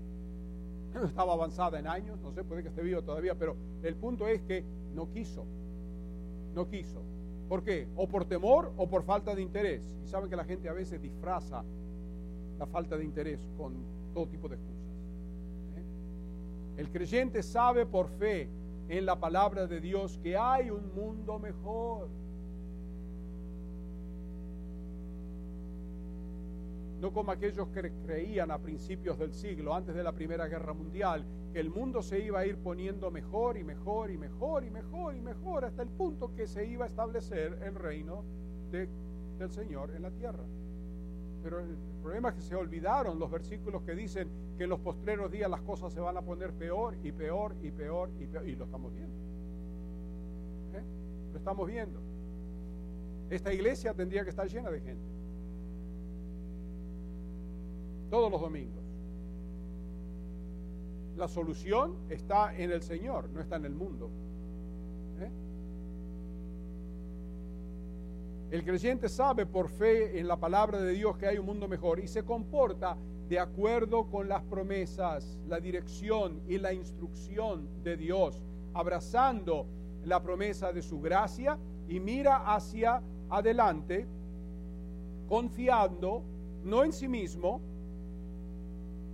Estaba 1.07 1.35
avanzada 1.35 1.79
en 1.79 1.87
años, 1.87 2.19
no 2.19 2.33
sé, 2.33 2.43
puede 2.43 2.65
que 2.65 2.71
esté 2.71 2.83
viva 2.83 3.01
todavía, 3.01 3.37
pero 3.37 3.55
el 3.85 3.95
punto 3.95 4.27
es 4.27 4.43
que 4.43 4.65
no 4.97 5.13
quiso. 5.13 5.47
No 6.57 6.69
quiso. 6.69 7.01
¿Por 7.49 7.63
qué? 7.63 7.87
O 7.95 8.09
por 8.09 8.25
temor 8.25 8.73
o 8.77 8.89
por 8.89 9.05
falta 9.05 9.33
de 9.33 9.43
interés. 9.43 9.97
Y 10.05 10.09
saben 10.09 10.29
que 10.29 10.35
la 10.35 10.45
gente 10.45 10.69
a 10.69 10.73
veces 10.73 11.01
disfraza 11.01 11.63
la 12.59 12.67
falta 12.67 12.97
de 12.97 13.05
interés 13.05 13.49
con 13.57 13.77
todo 14.13 14.27
tipo 14.27 14.49
de 14.49 14.57
excusas. 14.57 14.83
El 16.79 16.91
creyente 16.91 17.45
sabe 17.45 17.87
por 17.87 18.09
fe 18.09 18.49
en 18.89 19.07
la 19.07 19.21
palabra 19.21 19.69
de 19.69 19.81
Dios 19.81 20.19
que 20.19 20.37
hay 20.37 20.71
un 20.71 20.93
mundo 20.97 21.39
mejor. 21.39 22.09
No 27.01 27.13
como 27.13 27.31
aquellos 27.31 27.69
que 27.69 27.93
creían 28.05 28.51
a 28.51 28.59
principios 28.59 29.19
del 29.19 29.33
siglo, 29.33 29.75
antes 29.75 29.95
de 29.95 30.03
la 30.03 30.13
Primera 30.13 30.49
Guerra 30.49 30.73
Mundial, 30.73 31.25
que 31.53 31.61
el 31.61 31.71
mundo 31.71 32.03
se 32.03 32.19
iba 32.19 32.41
a 32.41 32.47
ir 32.47 32.57
poniendo 32.59 33.11
mejor 33.11 33.57
y 33.57 33.63
mejor 33.63 34.11
y 34.11 34.19
mejor 34.19 34.65
y 34.65 34.71
mejor 34.71 35.15
y 35.15 35.21
mejor 35.21 35.65
hasta 35.65 35.83
el 35.83 35.89
punto 35.89 36.35
que 36.35 36.47
se 36.47 36.67
iba 36.67 36.85
a 36.85 36.89
establecer 36.89 37.59
el 37.63 37.75
reino 37.77 38.25
del 38.71 39.51
Señor 39.51 39.93
en 39.95 40.03
la 40.03 40.11
tierra. 40.11 40.45
Pero 41.43 41.61
el 41.61 41.77
problema 42.03 42.31
es 42.31 42.35
que 42.35 42.41
se 42.41 42.57
olvidaron 42.57 43.19
los 43.19 43.31
versículos 43.31 43.83
que 43.83 43.95
dicen 43.95 44.29
que 44.57 44.65
en 44.65 44.71
los 44.71 44.81
postreros 44.81 45.31
días 45.31 45.49
las 45.49 45.61
cosas 45.61 45.93
se 45.93 46.01
van 46.01 46.17
a 46.17 46.23
poner 46.23 46.53
peor 46.53 46.97
y 47.03 47.13
peor 47.13 47.55
y 47.63 47.71
peor 47.71 48.11
y 48.19 48.27
peor. 48.27 48.49
Y 48.49 48.57
lo 48.57 48.65
estamos 48.65 48.93
viendo. 48.93 49.17
¿Eh? 50.75 50.83
Lo 51.33 51.39
estamos 51.39 51.67
viendo. 51.67 52.01
Esta 53.31 53.53
iglesia 53.53 53.95
tendría 53.95 54.25
que 54.25 54.31
estar 54.31 54.49
llena 54.49 54.71
de 54.71 54.81
gente. 54.81 55.18
Todos 58.11 58.31
los 58.31 58.41
domingos. 58.41 58.83
La 61.17 61.29
solución 61.29 61.97
está 62.09 62.57
en 62.57 62.71
el 62.71 62.81
Señor, 62.81 63.29
no 63.31 63.41
está 63.41 63.57
en 63.57 63.65
el 63.65 63.75
mundo. 63.75 64.09
¿Eh? 65.21 65.31
El 68.51 68.65
creyente 68.65 69.09
sabe 69.09 69.45
por 69.45 69.69
fe 69.69 70.19
en 70.19 70.29
la 70.29 70.37
palabra 70.37 70.81
de 70.81 70.93
Dios 70.93 71.19
que 71.19 71.27
hay 71.27 71.39
un 71.39 71.47
mundo 71.47 71.69
mejor 71.69 71.99
y 71.99 72.07
se 72.07 72.23
comporta 72.25 72.97
de 73.29 73.39
acuerdo 73.39 74.09
con 74.09 74.29
las 74.29 74.43
promesas, 74.45 75.39
la 75.49 75.61
dirección 75.61 76.41
y 76.49 76.57
la 76.57 76.73
instrucción 76.73 77.69
de 77.83 77.97
Dios, 77.97 78.43
abrazando 78.73 79.67
la 80.05 80.23
promesa 80.23 80.73
de 80.73 80.81
su 80.81 81.01
gracia 81.01 81.59
y 81.89 82.01
mira 82.01 82.55
hacia 82.55 83.03
adelante, 83.29 84.07
confiando 85.29 86.23
no 86.65 86.85
en 86.85 86.93
sí 86.93 87.07
mismo, 87.07 87.61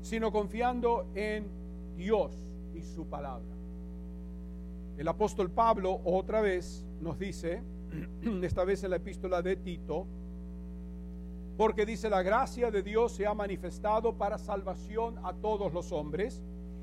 sino 0.05 0.31
confiando 0.31 1.07
en 1.15 1.47
Dios 1.97 2.31
y 2.75 2.83
su 2.83 3.07
palabra. 3.07 3.55
El 4.99 5.09
apóstol 5.09 5.51
Pablo 5.51 5.99
otra 6.05 6.43
vez 6.43 6.85
nos 7.01 7.19
dice, 7.19 7.63
esta 8.43 8.65
vez 8.65 8.85
en 8.85 8.91
la 8.91 8.97
epístola 8.97 9.41
de 9.41 9.57
Tito, 9.57 10.07
porque 11.57 11.87
dice, 11.87 12.11
la 12.11 12.23
gracia 12.23 12.71
de 12.71 12.83
Dios 12.83 13.13
se 13.13 13.27
ha 13.27 13.33
manifestado 13.33 14.13
para 14.13 14.37
salvación 14.37 15.19
a 15.25 15.33
todos 15.33 15.73
los 15.73 15.91
hombres, 15.91 16.43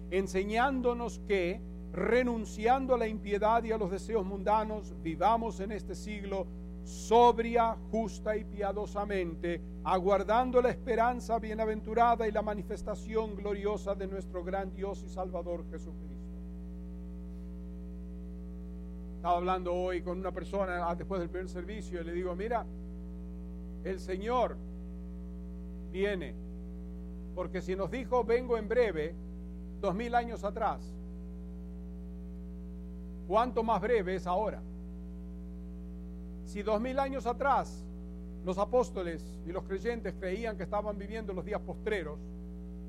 enseñándonos 0.09 1.19
que, 1.27 1.61
renunciando 1.93 2.95
a 2.95 2.97
la 2.97 3.07
impiedad 3.07 3.63
y 3.63 3.71
a 3.71 3.77
los 3.77 3.91
deseos 3.91 4.25
mundanos, 4.25 4.95
vivamos 5.03 5.59
en 5.59 5.73
este 5.73 5.93
siglo 5.93 6.47
sobria, 6.83 7.75
justa 7.91 8.35
y 8.35 8.43
piadosamente, 8.43 9.61
aguardando 9.83 10.61
la 10.61 10.69
esperanza 10.69 11.39
bienaventurada 11.39 12.27
y 12.27 12.31
la 12.31 12.41
manifestación 12.41 13.35
gloriosa 13.35 13.95
de 13.95 14.07
nuestro 14.07 14.43
gran 14.43 14.73
Dios 14.73 15.03
y 15.03 15.09
Salvador 15.09 15.63
Jesucristo. 15.69 16.11
Estaba 19.17 19.37
hablando 19.37 19.73
hoy 19.73 20.01
con 20.01 20.17
una 20.19 20.31
persona 20.31 20.87
ah, 20.87 20.95
después 20.95 21.19
del 21.21 21.29
primer 21.29 21.47
servicio 21.47 22.01
y 22.01 22.03
le 22.03 22.13
digo, 22.13 22.35
mira, 22.35 22.65
el 23.83 23.99
Señor 23.99 24.57
viene, 25.91 26.33
porque 27.35 27.61
si 27.61 27.75
nos 27.75 27.91
dijo, 27.91 28.23
vengo 28.23 28.57
en 28.57 28.67
breve, 28.67 29.13
dos 29.79 29.93
mil 29.93 30.15
años 30.15 30.43
atrás, 30.43 30.81
¿cuánto 33.27 33.63
más 33.63 33.79
breve 33.81 34.15
es 34.15 34.25
ahora? 34.25 34.61
Si 36.51 36.63
dos 36.63 36.81
mil 36.81 36.99
años 36.99 37.27
atrás 37.27 37.85
los 38.43 38.57
apóstoles 38.57 39.39
y 39.47 39.53
los 39.53 39.63
creyentes 39.63 40.13
creían 40.19 40.57
que 40.57 40.63
estaban 40.63 40.97
viviendo 40.97 41.31
los 41.31 41.45
días 41.45 41.61
postreros, 41.61 42.19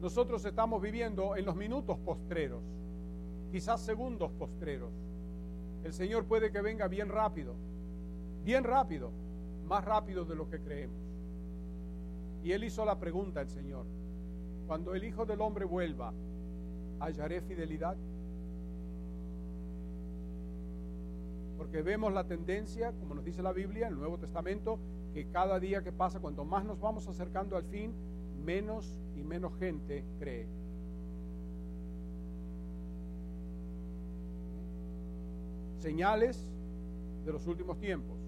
nosotros 0.00 0.44
estamos 0.44 0.82
viviendo 0.82 1.36
en 1.36 1.44
los 1.44 1.54
minutos 1.54 1.96
postreros, 1.98 2.60
quizás 3.52 3.80
segundos 3.80 4.32
postreros. 4.32 4.90
El 5.84 5.92
Señor 5.92 6.24
puede 6.24 6.50
que 6.50 6.60
venga 6.60 6.88
bien 6.88 7.08
rápido, 7.08 7.54
bien 8.42 8.64
rápido, 8.64 9.12
más 9.68 9.84
rápido 9.84 10.24
de 10.24 10.34
lo 10.34 10.50
que 10.50 10.58
creemos. 10.58 11.00
Y 12.42 12.50
Él 12.50 12.64
hizo 12.64 12.84
la 12.84 12.98
pregunta 12.98 13.38
al 13.38 13.48
Señor, 13.48 13.86
cuando 14.66 14.92
el 14.96 15.04
Hijo 15.04 15.24
del 15.24 15.40
Hombre 15.40 15.66
vuelva, 15.66 16.12
hallaré 16.98 17.40
fidelidad? 17.42 17.96
Porque 21.62 21.80
vemos 21.80 22.12
la 22.12 22.24
tendencia, 22.24 22.90
como 22.98 23.14
nos 23.14 23.24
dice 23.24 23.40
la 23.40 23.52
Biblia, 23.52 23.86
el 23.86 23.94
Nuevo 23.94 24.18
Testamento, 24.18 24.80
que 25.14 25.28
cada 25.28 25.60
día 25.60 25.80
que 25.80 25.92
pasa, 25.92 26.18
cuanto 26.18 26.44
más 26.44 26.64
nos 26.64 26.80
vamos 26.80 27.06
acercando 27.06 27.56
al 27.56 27.62
fin, 27.62 27.94
menos 28.44 28.98
y 29.14 29.22
menos 29.22 29.56
gente 29.60 30.04
cree. 30.18 30.48
Señales 35.78 36.50
de 37.24 37.32
los 37.32 37.46
últimos 37.46 37.78
tiempos. 37.78 38.18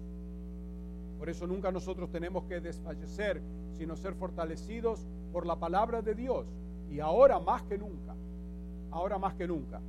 Por 1.19 1.27
eso 1.27 1.45
nunca 1.45 1.73
nosotros 1.73 2.09
tenemos 2.11 2.45
que 2.45 2.61
desfallecer, 2.61 3.41
sino 3.73 3.97
ser 3.97 4.13
fortalecidos 4.13 5.05
por 5.33 5.45
la 5.45 5.57
palabra 5.57 6.01
de 6.01 6.15
Dios. 6.15 6.47
Y 6.89 7.01
ahora 7.01 7.37
más 7.37 7.63
que 7.63 7.77
nunca, 7.77 8.15
ahora 8.91 9.17
más 9.17 9.33
que 9.33 9.45
nunca. 9.45 9.81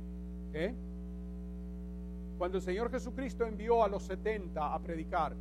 Cuando 2.37 2.57
el 2.57 2.63
Señor 2.63 2.91
Jesucristo 2.91 3.45
envió 3.45 3.83
a 3.83 3.87
los 3.87 4.03
70 4.03 4.73
a 4.73 4.79
predicar, 4.79 5.35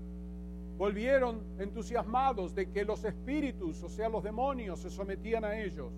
volvieron 0.78 1.42
entusiasmados 1.59 2.54
de 2.54 2.70
que 2.70 2.85
los 2.85 3.04
espíritus, 3.04 3.82
o 3.82 3.88
sea, 3.88 4.09
los 4.09 4.22
demonios, 4.22 4.80
se 4.80 4.88
sometían 4.90 5.44
a 5.44 5.59
ellos. 5.59 5.92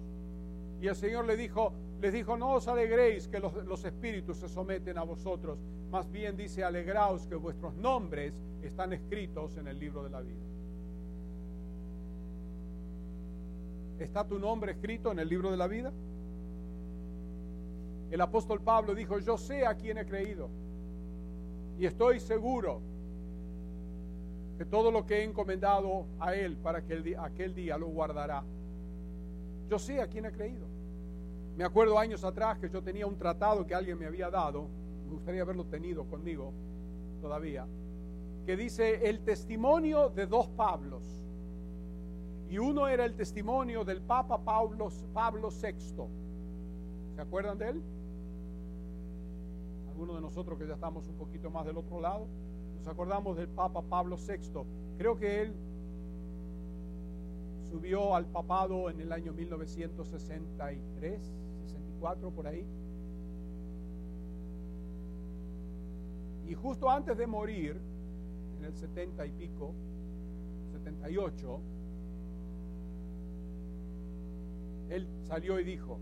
Y 0.81 0.89
el 0.89 0.97
Señor 0.97 1.25
les 1.27 1.39
dijo, 1.39 1.73
les 2.01 2.13
dijo, 2.13 2.37
no 2.37 2.55
os 2.55 2.67
alegréis 2.67 3.29
que 3.29 3.39
los, 3.39 3.55
los 3.65 3.85
espíritus 3.85 4.39
se 4.39 4.49
someten 4.49 4.99
a 4.99 5.05
vosotros, 5.05 5.59
más 5.91 6.11
bien 6.11 6.37
dice, 6.37 6.65
alegraos 6.65 7.27
que 7.27 7.37
vuestros 7.37 7.75
nombres 7.75 8.35
están 8.63 8.93
escritos 8.93 9.57
en 9.57 9.69
el 9.69 9.79
libro 9.79 10.03
de 10.03 10.11
la 10.11 10.21
vida. 10.21 10.45
¿Está 14.01 14.27
tu 14.27 14.39
nombre 14.39 14.73
escrito 14.73 15.13
en 15.13 15.21
el 15.21 15.29
libro 15.29 15.51
de 15.51 15.57
la 15.57 15.67
vida? 15.67 15.93
El 18.11 18.21
apóstol 18.21 18.61
Pablo 18.61 18.95
dijo, 18.95 19.19
yo 19.19 19.37
sé 19.37 19.67
a 19.67 19.77
quién 19.77 19.99
he 19.99 20.07
creído 20.07 20.49
y 21.79 21.87
estoy 21.87 22.19
seguro 22.19 22.81
que 24.59 24.65
todo 24.65 24.91
lo 24.91 25.07
que 25.07 25.19
he 25.19 25.25
encomendado 25.25 26.07
a 26.19 26.35
Él 26.35 26.57
para 26.57 26.83
que 26.83 27.17
aquel 27.17 27.55
día 27.55 27.79
lo 27.79 27.87
guardará. 27.87 28.43
Yo 29.69 29.79
sé 29.79 30.01
a 30.01 30.09
quién 30.09 30.25
he 30.27 30.33
creído. 30.33 30.67
Me 31.57 31.65
acuerdo 31.65 31.99
años 31.99 32.25
atrás 32.25 32.59
que 32.59 32.69
yo 32.69 32.83
tenía 32.83 33.07
un 33.07 33.17
tratado 33.17 33.65
que 33.65 33.75
alguien 33.75 33.97
me 33.99 34.07
había 34.07 34.29
dado, 34.31 34.67
me 35.07 35.15
gustaría 35.15 35.43
haberlo 35.43 35.65
tenido 35.67 36.05
conmigo 36.05 36.53
todavía, 37.21 37.67
que 38.45 38.57
dice 38.57 39.09
el 39.09 39.21
testimonio 39.21 40.09
de 40.09 40.27
dos 40.27 40.49
Pablos. 40.49 41.05
Y 42.51 42.59
uno 42.59 42.89
era 42.89 43.05
el 43.05 43.15
testimonio 43.15 43.85
del 43.85 44.01
Papa 44.01 44.39
Pablo, 44.39 44.89
Pablo 45.13 45.51
VI. 45.51 46.09
¿Se 47.15 47.21
acuerdan 47.21 47.59
de 47.59 47.69
él? 47.69 47.83
Algunos 49.99 50.15
de 50.15 50.23
nosotros 50.23 50.57
que 50.57 50.65
ya 50.65 50.75
estamos 50.75 51.09
un 51.09 51.17
poquito 51.17 51.51
más 51.51 51.67
del 51.67 51.77
otro 51.77 52.01
lado. 52.01 52.29
Nos 52.77 52.87
acordamos 52.87 53.37
del 53.37 53.49
Papa 53.49 53.83
Pablo 53.83 54.17
VI. 54.17 54.63
Creo 54.97 55.17
que 55.17 55.43
él 55.43 55.53
subió 57.69 58.15
al 58.15 58.27
papado 58.27 58.91
en 58.91 59.01
el 59.01 59.11
año 59.11 59.33
1963, 59.33 61.21
64 61.65 62.31
por 62.31 62.47
ahí. 62.47 62.65
Y 66.47 66.55
justo 66.55 66.89
antes 66.89 67.19
de 67.19 67.27
morir, 67.27 67.77
en 68.57 68.67
el 68.67 68.77
70 68.77 69.27
y 69.27 69.33
pico, 69.33 69.75
78, 70.75 71.61
él 74.91 75.09
salió 75.25 75.59
y 75.59 75.65
dijo, 75.65 75.99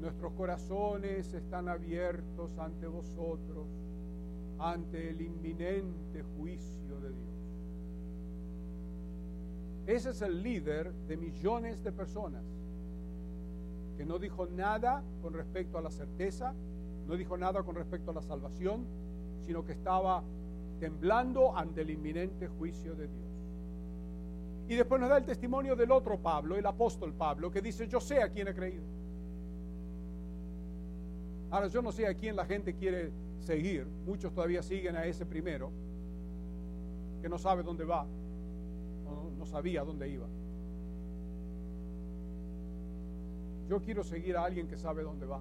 nuestros 0.00 0.32
corazones 0.32 1.32
están 1.32 1.68
abiertos 1.68 2.58
ante 2.58 2.86
vosotros 2.86 3.66
ante 4.58 5.10
el 5.10 5.20
inminente 5.20 6.22
juicio 6.36 7.00
de 7.00 7.10
Dios. 7.10 7.36
Ese 9.86 10.10
es 10.10 10.22
el 10.22 10.42
líder 10.42 10.92
de 10.92 11.16
millones 11.16 11.82
de 11.84 11.92
personas 11.92 12.44
que 13.96 14.04
no 14.04 14.18
dijo 14.18 14.46
nada 14.46 15.02
con 15.22 15.32
respecto 15.32 15.78
a 15.78 15.82
la 15.82 15.90
certeza, 15.90 16.54
no 17.06 17.16
dijo 17.16 17.36
nada 17.36 17.62
con 17.62 17.76
respecto 17.76 18.10
a 18.10 18.14
la 18.14 18.22
salvación, 18.22 18.84
sino 19.42 19.64
que 19.64 19.72
estaba 19.72 20.22
temblando 20.80 21.56
ante 21.56 21.82
el 21.82 21.90
inminente 21.90 22.48
juicio 22.48 22.94
de 22.94 23.06
Dios. 23.06 23.26
Y 24.68 24.74
después 24.74 25.00
nos 25.00 25.08
da 25.08 25.18
el 25.18 25.24
testimonio 25.24 25.76
del 25.76 25.92
otro 25.92 26.18
Pablo, 26.18 26.56
el 26.56 26.66
apóstol 26.66 27.14
Pablo, 27.14 27.50
que 27.50 27.62
dice, 27.62 27.86
yo 27.86 28.00
sé 28.00 28.20
a 28.20 28.28
quién 28.28 28.48
he 28.48 28.54
creído. 28.54 28.95
Ahora 31.50 31.68
yo 31.68 31.80
no 31.82 31.92
sé 31.92 32.06
a 32.06 32.14
quién 32.14 32.36
la 32.36 32.44
gente 32.44 32.74
quiere 32.74 33.10
seguir, 33.40 33.86
muchos 34.04 34.32
todavía 34.32 34.62
siguen 34.62 34.96
a 34.96 35.04
ese 35.06 35.24
primero, 35.24 35.70
que 37.22 37.28
no 37.28 37.38
sabe 37.38 37.62
dónde 37.62 37.84
va, 37.84 38.04
no, 39.04 39.30
no 39.38 39.46
sabía 39.46 39.84
dónde 39.84 40.08
iba. 40.08 40.26
Yo 43.68 43.80
quiero 43.80 44.04
seguir 44.04 44.36
a 44.36 44.44
alguien 44.44 44.68
que 44.68 44.76
sabe 44.76 45.02
dónde 45.02 45.26
va, 45.26 45.40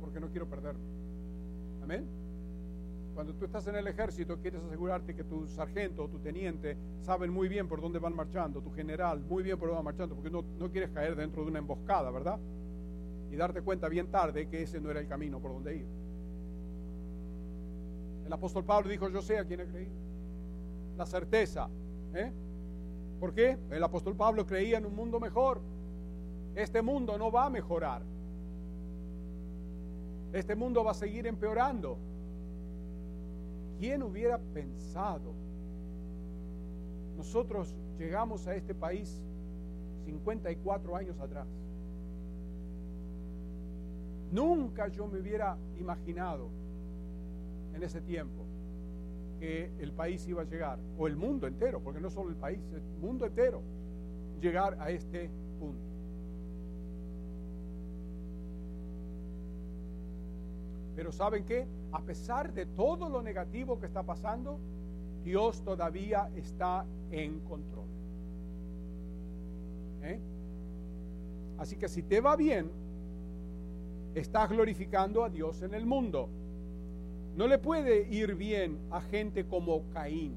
porque 0.00 0.20
no 0.20 0.28
quiero 0.28 0.48
perderme. 0.48 0.84
Amén. 1.82 2.06
Cuando 3.14 3.34
tú 3.34 3.44
estás 3.44 3.66
en 3.66 3.76
el 3.76 3.86
ejército, 3.86 4.38
quieres 4.38 4.62
asegurarte 4.62 5.14
que 5.14 5.24
tu 5.24 5.46
sargento 5.46 6.04
o 6.04 6.08
tu 6.08 6.18
teniente 6.20 6.76
saben 7.00 7.32
muy 7.32 7.48
bien 7.48 7.68
por 7.68 7.80
dónde 7.80 7.98
van 7.98 8.14
marchando, 8.14 8.62
tu 8.62 8.70
general 8.70 9.20
muy 9.20 9.42
bien 9.42 9.58
por 9.58 9.68
dónde 9.68 9.76
van 9.76 9.84
marchando, 9.84 10.14
porque 10.14 10.30
no, 10.30 10.44
no 10.58 10.70
quieres 10.70 10.90
caer 10.90 11.16
dentro 11.16 11.42
de 11.42 11.50
una 11.50 11.58
emboscada, 11.58 12.10
¿verdad? 12.10 12.38
Y 13.30 13.36
darte 13.36 13.62
cuenta 13.62 13.88
bien 13.88 14.08
tarde 14.08 14.48
que 14.48 14.62
ese 14.62 14.80
no 14.80 14.90
era 14.90 15.00
el 15.00 15.06
camino 15.06 15.38
por 15.40 15.52
donde 15.52 15.76
ir. 15.76 15.86
El 18.26 18.32
apóstol 18.32 18.64
Pablo 18.64 18.88
dijo, 18.88 19.08
yo 19.08 19.22
sé 19.22 19.38
a 19.38 19.44
quién 19.44 19.60
he 19.60 19.66
creído. 19.66 19.92
La 20.96 21.06
certeza. 21.06 21.68
¿eh? 22.14 22.32
¿Por 23.18 23.34
qué? 23.34 23.58
El 23.70 23.82
apóstol 23.82 24.16
Pablo 24.16 24.46
creía 24.46 24.78
en 24.78 24.86
un 24.86 24.94
mundo 24.94 25.20
mejor. 25.20 25.60
Este 26.54 26.82
mundo 26.82 27.18
no 27.18 27.30
va 27.30 27.46
a 27.46 27.50
mejorar. 27.50 28.02
Este 30.32 30.54
mundo 30.54 30.84
va 30.84 30.92
a 30.92 30.94
seguir 30.94 31.26
empeorando. 31.26 31.98
¿Quién 33.78 34.02
hubiera 34.02 34.38
pensado? 34.38 35.32
Nosotros 37.16 37.74
llegamos 37.98 38.46
a 38.46 38.54
este 38.54 38.74
país 38.74 39.20
54 40.04 40.96
años 40.96 41.18
atrás. 41.18 41.46
Nunca 44.30 44.88
yo 44.88 45.06
me 45.08 45.20
hubiera 45.20 45.56
imaginado 45.78 46.48
en 47.74 47.82
ese 47.82 48.00
tiempo 48.00 48.44
que 49.40 49.70
el 49.78 49.92
país 49.92 50.26
iba 50.28 50.42
a 50.42 50.44
llegar, 50.44 50.78
o 50.98 51.06
el 51.06 51.16
mundo 51.16 51.46
entero, 51.46 51.80
porque 51.80 52.00
no 52.00 52.10
solo 52.10 52.28
el 52.28 52.36
país, 52.36 52.60
el 52.74 52.82
mundo 53.00 53.24
entero, 53.24 53.62
llegar 54.40 54.76
a 54.78 54.90
este 54.90 55.30
punto. 55.58 55.80
Pero 60.94 61.10
¿saben 61.10 61.44
qué? 61.44 61.66
A 61.92 62.02
pesar 62.02 62.52
de 62.52 62.66
todo 62.66 63.08
lo 63.08 63.22
negativo 63.22 63.80
que 63.80 63.86
está 63.86 64.02
pasando, 64.02 64.58
Dios 65.24 65.62
todavía 65.62 66.30
está 66.36 66.84
en 67.10 67.40
control. 67.40 67.88
¿Eh? 70.02 70.20
Así 71.58 71.76
que 71.76 71.88
si 71.88 72.02
te 72.02 72.20
va 72.20 72.36
bien, 72.36 72.70
estás 74.14 74.50
glorificando 74.50 75.24
a 75.24 75.28
Dios 75.28 75.62
en 75.62 75.74
el 75.74 75.86
mundo. 75.86 76.28
No 77.36 77.46
le 77.46 77.58
puede 77.58 78.08
ir 78.08 78.34
bien 78.34 78.78
a 78.90 79.00
gente 79.00 79.46
como 79.46 79.88
Caín. 79.90 80.36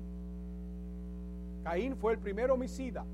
Caín 1.64 1.96
fue 1.96 2.14
el 2.14 2.20
primer 2.20 2.52
homicida, 2.52 3.06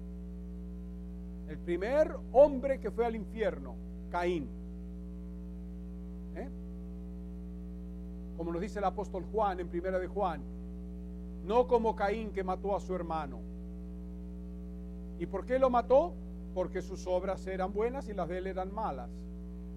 el 1.48 1.58
primer 1.60 2.16
hombre 2.32 2.80
que 2.80 2.92
fue 2.92 3.06
al 3.06 3.16
infierno, 3.16 3.76
Caín. 4.10 4.50
¿Eh? 6.36 6.50
Como 8.38 8.52
nos 8.52 8.62
dice 8.62 8.80
el 8.80 8.86
apóstol 8.86 9.26
Juan 9.32 9.60
en 9.60 9.70
primera 9.70 10.00
de 10.00 10.08
Juan, 10.08 10.42
no 11.46 11.68
como 11.68 11.96
Caín 11.96 12.32
que 12.32 12.44
mató 12.44 12.76
a 12.76 12.80
su 12.80 12.94
hermano. 12.94 13.40
¿Y 15.20 15.26
por 15.26 15.46
qué 15.46 15.60
lo 15.60 15.70
mató? 15.70 16.14
Porque 16.54 16.82
sus 16.82 17.06
obras 17.08 17.46
eran 17.48 17.72
buenas 17.72 18.10
y 18.10 18.14
las 18.14 18.28
de 18.28 18.40
él 18.40 18.48
eran 18.48 18.74
malas. 18.74 19.10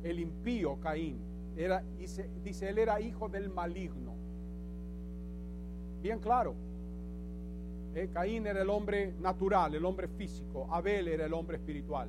El 0.02 0.18
impío 0.18 0.78
Caín 0.80 1.18
era, 1.56 1.82
dice, 1.98 2.28
dice, 2.42 2.68
él 2.68 2.78
era 2.78 3.00
hijo 3.00 3.28
del 3.28 3.50
maligno. 3.50 4.14
Bien 6.02 6.18
claro. 6.18 6.54
Eh, 7.94 8.08
Caín 8.12 8.46
era 8.46 8.62
el 8.62 8.70
hombre 8.70 9.14
natural, 9.20 9.74
el 9.74 9.84
hombre 9.84 10.08
físico. 10.08 10.66
Abel 10.70 11.08
era 11.08 11.26
el 11.26 11.32
hombre 11.34 11.58
espiritual. 11.58 12.08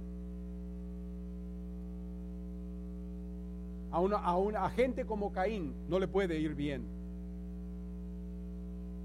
A, 3.91 3.99
una, 3.99 4.17
a, 4.17 4.37
una, 4.37 4.65
a 4.65 4.69
gente 4.69 5.05
como 5.05 5.31
Caín 5.31 5.73
no 5.87 5.99
le 5.99 6.07
puede 6.07 6.39
ir 6.39 6.55
bien. 6.55 6.83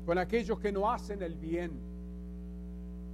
Con 0.06 0.16
aquellos 0.16 0.58
que 0.60 0.72
no 0.72 0.90
hacen 0.90 1.22
el 1.22 1.34
bien. 1.34 1.87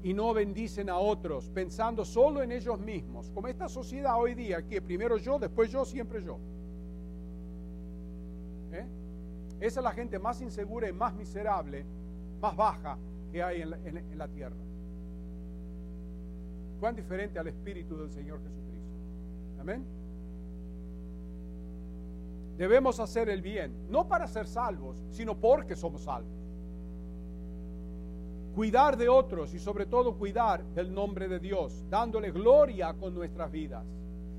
Y 0.04 0.12
no 0.12 0.34
bendicen 0.34 0.90
a 0.90 0.98
otros, 0.98 1.48
pensando 1.48 2.04
solo 2.04 2.42
en 2.42 2.52
ellos 2.52 2.78
mismos, 2.78 3.30
como 3.30 3.48
esta 3.48 3.70
sociedad 3.70 4.14
hoy 4.18 4.34
día, 4.34 4.62
que 4.62 4.82
primero 4.82 5.16
yo, 5.16 5.38
después 5.38 5.72
yo, 5.72 5.82
siempre 5.86 6.22
yo. 6.22 6.38
¿Eh? 8.70 8.86
Esa 9.60 9.80
es 9.80 9.84
la 9.84 9.92
gente 9.92 10.18
más 10.18 10.42
insegura 10.42 10.90
y 10.90 10.92
más 10.92 11.14
miserable, 11.14 11.86
más 12.38 12.54
baja 12.54 12.98
que 13.32 13.42
hay 13.42 13.62
en 13.62 13.70
la, 13.70 13.78
en 13.78 14.18
la 14.18 14.28
tierra. 14.28 14.56
Cuán 16.78 16.94
diferente 16.94 17.38
al 17.38 17.48
Espíritu 17.48 17.96
del 17.96 18.10
Señor 18.10 18.42
Jesucristo. 18.42 18.98
Amén. 19.58 19.86
Debemos 22.58 23.00
hacer 23.00 23.30
el 23.30 23.40
bien, 23.40 23.74
no 23.88 24.06
para 24.06 24.26
ser 24.26 24.46
salvos, 24.46 24.96
sino 25.08 25.34
porque 25.34 25.74
somos 25.74 26.02
salvos 26.02 26.43
cuidar 28.54 28.96
de 28.96 29.08
otros 29.08 29.52
y 29.52 29.58
sobre 29.58 29.86
todo 29.86 30.16
cuidar 30.16 30.64
del 30.74 30.94
nombre 30.94 31.26
de 31.26 31.40
Dios, 31.40 31.84
dándole 31.90 32.30
gloria 32.30 32.94
con 32.94 33.12
nuestras 33.12 33.50
vidas. 33.50 33.84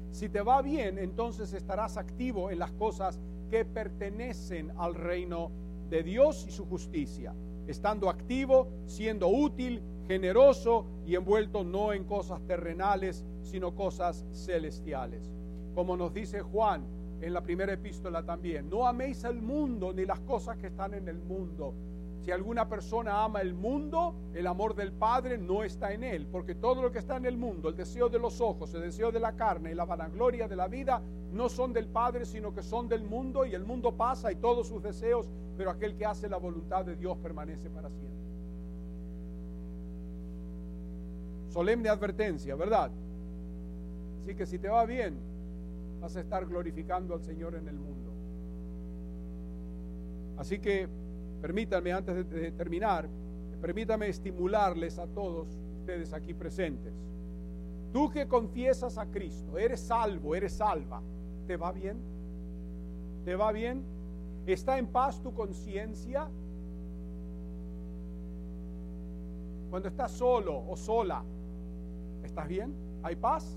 Si 0.09 0.29
te 0.29 0.41
va 0.41 0.61
bien, 0.61 0.97
entonces 0.97 1.51
estarás 1.51 1.97
activo 1.97 2.49
en 2.49 2.59
las 2.59 2.71
cosas 2.71 3.19
que 3.49 3.65
pertenecen 3.65 4.71
al 4.77 4.95
reino 4.95 5.51
de 5.89 6.01
Dios 6.01 6.45
y 6.47 6.51
su 6.51 6.65
justicia, 6.65 7.35
estando 7.67 8.09
activo, 8.09 8.69
siendo 8.85 9.27
útil, 9.27 9.81
generoso 10.07 10.85
y 11.05 11.15
envuelto 11.15 11.65
no 11.65 11.91
en 11.91 12.05
cosas 12.05 12.39
terrenales, 12.47 13.25
sino 13.43 13.75
cosas 13.75 14.25
celestiales. 14.31 15.29
Como 15.73 15.97
nos 15.97 16.13
dice 16.13 16.41
Juan 16.41 16.85
en 17.19 17.33
la 17.33 17.41
primera 17.41 17.73
epístola 17.73 18.23
también, 18.23 18.69
no 18.69 18.87
améis 18.87 19.25
al 19.25 19.41
mundo 19.41 19.91
ni 19.91 20.05
las 20.05 20.21
cosas 20.21 20.57
que 20.57 20.67
están 20.67 20.93
en 20.93 21.09
el 21.09 21.17
mundo 21.17 21.73
si 22.25 22.31
alguna 22.31 22.67
persona 22.67 23.23
ama 23.23 23.39
el 23.41 23.53
mundo, 23.53 24.15
el 24.33 24.47
amor 24.47 24.73
del 24.73 24.91
Padre 24.91 25.37
no 25.37 25.63
está 25.63 25.93
en 25.93 26.03
él, 26.03 26.25
porque 26.25 26.55
todo 26.55 26.81
lo 26.81 26.91
que 26.91 26.97
está 26.97 27.17
en 27.17 27.27
el 27.27 27.37
mundo, 27.37 27.69
el 27.69 27.75
deseo 27.75 28.09
de 28.09 28.17
los 28.17 28.41
ojos, 28.41 28.73
el 28.73 28.81
deseo 28.81 29.11
de 29.11 29.19
la 29.19 29.33
carne 29.33 29.71
y 29.71 29.75
la 29.75 29.85
vanagloria 29.85 30.47
de 30.47 30.55
la 30.55 30.67
vida, 30.67 31.03
no 31.31 31.49
son 31.49 31.71
del 31.71 31.87
Padre, 31.87 32.25
sino 32.25 32.51
que 32.51 32.63
son 32.63 32.89
del 32.89 33.03
mundo 33.03 33.45
y 33.45 33.53
el 33.53 33.63
mundo 33.63 33.95
pasa 33.95 34.31
y 34.31 34.37
todos 34.37 34.67
sus 34.67 34.81
deseos, 34.81 35.29
pero 35.55 35.69
aquel 35.69 35.95
que 35.95 36.07
hace 36.07 36.27
la 36.27 36.37
voluntad 36.37 36.83
de 36.83 36.95
Dios 36.95 37.15
permanece 37.19 37.69
para 37.69 37.89
siempre. 37.91 38.25
Solemne 41.49 41.89
advertencia, 41.89 42.55
¿verdad? 42.55 42.89
Así 44.23 44.33
que 44.33 44.47
si 44.47 44.57
te 44.57 44.67
va 44.67 44.83
bien, 44.87 45.15
vas 46.01 46.15
a 46.15 46.21
estar 46.21 46.43
glorificando 46.47 47.13
al 47.13 47.21
Señor 47.21 47.53
en 47.53 47.67
el 47.67 47.77
mundo. 47.77 48.11
Así 50.37 50.57
que 50.57 50.89
Permítanme, 51.45 51.93
antes 51.93 52.27
de, 52.27 52.51
terminar, 52.53 53.07
permítame 53.61 54.07
estimularles 54.07 54.97
a 54.97 55.05
todos 55.05 55.47
ustedes 55.77 56.11
aquí 56.11 56.33
presentes. 56.33 56.91
Tú 57.93 58.09
que 58.09 58.27
confiesas 58.27 58.97
a 58.97 59.05
Cristo, 59.05 59.55
eres 59.55 59.79
salvo, 59.79 60.33
eres 60.33 60.53
salva, 60.53 61.03
¿te 61.45 61.55
va 61.55 61.71
bien? 61.71 61.97
¿Te 63.25 63.35
va 63.35 63.51
bien? 63.51 63.83
¿Está 64.47 64.79
en 64.79 64.87
paz 64.87 65.21
tu 65.21 65.35
conciencia? 65.35 66.27
Cuando 69.69 69.87
estás 69.87 70.13
solo 70.13 70.63
o 70.67 70.75
sola, 70.75 71.23
¿estás 72.23 72.47
bien? 72.47 72.73
¿Hay 73.03 73.17
paz? 73.17 73.55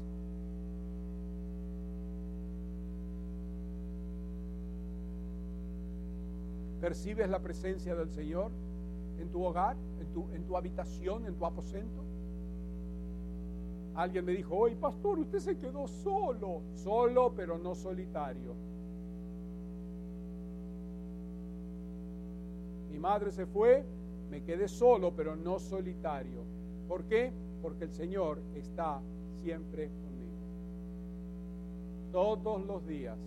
¿Percibes 6.81 7.29
la 7.29 7.41
presencia 7.41 7.95
del 7.95 8.11
Señor 8.11 8.51
en 9.19 9.29
tu 9.31 9.43
hogar, 9.43 9.77
en 10.01 10.07
tu, 10.13 10.29
en 10.33 10.45
tu 10.45 10.57
habitación, 10.57 11.27
en 11.27 11.35
tu 11.35 11.45
aposento? 11.45 12.05
Alguien 13.95 14.25
me 14.25 14.33
dijo, 14.33 14.55
hoy 14.55 14.77
pastor, 14.77 15.19
usted 15.19 15.41
se 15.41 15.57
quedó 15.59 15.89
solo, 15.89 16.63
solo 16.75 17.33
pero 17.35 17.59
no 17.59 17.75
solitario. 17.75 18.55
Mi 22.93 22.99
madre 23.01 23.33
se 23.33 23.45
fue, 23.45 23.85
me 24.31 24.45
quedé 24.45 24.69
solo 24.69 25.13
pero 25.17 25.35
no 25.35 25.59
solitario. 25.59 26.45
¿Por 26.87 27.05
qué? 27.05 27.33
Porque 27.61 27.85
el 27.85 27.93
Señor 27.93 28.41
está 28.55 29.01
siempre 29.43 29.89
conmigo. 29.89 30.37
Todos 32.13 32.65
los 32.65 32.87
días 32.87 33.19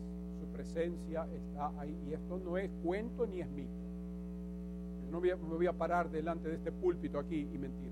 presencia 0.61 1.27
está 1.33 1.71
ahí. 1.79 1.97
Y 2.07 2.13
esto 2.13 2.39
no 2.39 2.57
es 2.57 2.69
cuento 2.83 3.25
ni 3.25 3.41
es 3.41 3.49
mito. 3.49 3.71
no 5.09 5.19
me 5.19 5.33
voy 5.33 5.67
a 5.67 5.73
parar 5.73 6.09
delante 6.09 6.49
de 6.49 6.55
este 6.55 6.71
púlpito 6.71 7.17
aquí 7.19 7.49
y 7.51 7.57
mentirles. 7.57 7.91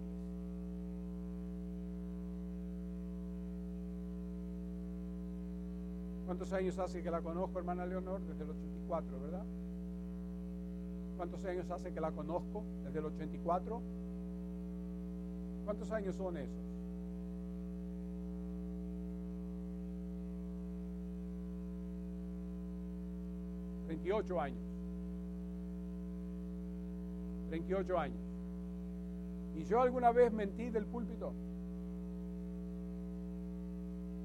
¿Cuántos 6.25 6.53
años 6.53 6.77
hace 6.77 7.01
que 7.01 7.09
la 7.09 7.21
conozco, 7.21 7.57
hermana 7.57 7.87
Leonor? 7.87 8.21
Desde 8.21 8.43
el 8.43 8.51
84, 8.51 9.19
¿verdad? 9.19 9.45
¿Cuántos 11.17 11.43
años 11.45 11.69
hace 11.71 11.91
que 11.91 11.99
la 11.99 12.11
conozco? 12.11 12.63
Desde 12.83 12.99
el 12.99 13.05
84. 13.05 13.81
¿Cuántos 15.65 15.91
años 15.91 16.15
son 16.15 16.37
esos? 16.37 16.68
38 23.89 24.39
años. 24.39 24.61
38 27.49 27.97
años. 27.97 28.19
¿Y 29.55 29.63
yo 29.63 29.81
alguna 29.81 30.11
vez 30.11 30.31
mentí 30.31 30.69
del 30.69 30.85
púlpito? 30.85 31.33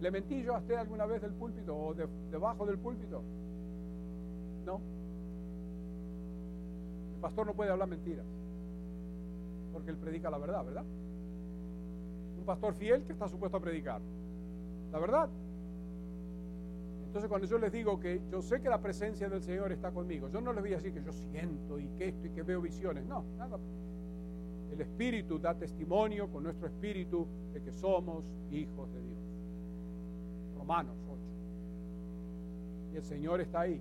¿Le 0.03 0.11
mentí 0.11 0.42
yo 0.42 0.55
a 0.55 0.59
usted 0.59 0.74
alguna 0.74 1.07
vez 1.07 1.22
del 1.22 1.33
púlpito 1.33 1.74
o 1.74 1.94
debajo 1.94 2.66
del 2.66 2.79
púlpito? 2.79 3.22
No. 4.66 4.81
El 7.14 7.20
pastor 7.22 7.46
no 7.46 7.55
puede 7.55 7.70
hablar 7.70 7.88
mentiras, 7.88 8.27
porque 9.72 9.92
él 9.92 9.96
predica 9.96 10.29
la 10.29 10.37
verdad, 10.37 10.62
¿verdad? 10.62 10.85
Un 12.38 12.44
pastor 12.44 12.74
fiel 12.74 13.03
que 13.05 13.12
está 13.14 13.29
supuesto 13.29 13.57
a 13.57 13.61
predicar. 13.61 14.03
La 14.92 14.98
verdad. 14.98 15.31
Entonces 17.14 17.29
cuando 17.29 17.46
yo 17.46 17.59
les 17.59 17.70
digo 17.70 18.00
que 18.00 18.20
yo 18.29 18.42
sé 18.42 18.61
que 18.61 18.68
la 18.68 18.81
presencia 18.81 19.29
del 19.29 19.40
Señor 19.40 19.70
está 19.70 19.92
conmigo, 19.92 20.29
yo 20.31 20.40
no 20.40 20.53
les 20.53 20.61
voy 20.61 20.72
a 20.72 20.77
decir 20.79 20.92
que 20.92 21.00
yo 21.00 21.12
siento 21.12 21.79
y 21.79 21.87
que 21.90 22.09
esto 22.09 22.27
y 22.27 22.31
que 22.31 22.42
veo 22.42 22.61
visiones, 22.61 23.07
no, 23.07 23.24
nada. 23.38 23.57
El 24.72 24.81
Espíritu 24.81 25.38
da 25.38 25.55
testimonio 25.55 26.29
con 26.29 26.42
nuestro 26.42 26.66
Espíritu 26.66 27.24
de 27.53 27.62
que 27.62 27.70
somos 27.70 28.24
hijos 28.50 28.92
de 28.92 29.00
Dios. 29.00 29.18
Romanos 30.59 30.96
8. 31.09 31.20
Y 32.94 32.96
el 32.96 33.05
Señor 33.05 33.40
está 33.40 33.61
ahí. 33.61 33.81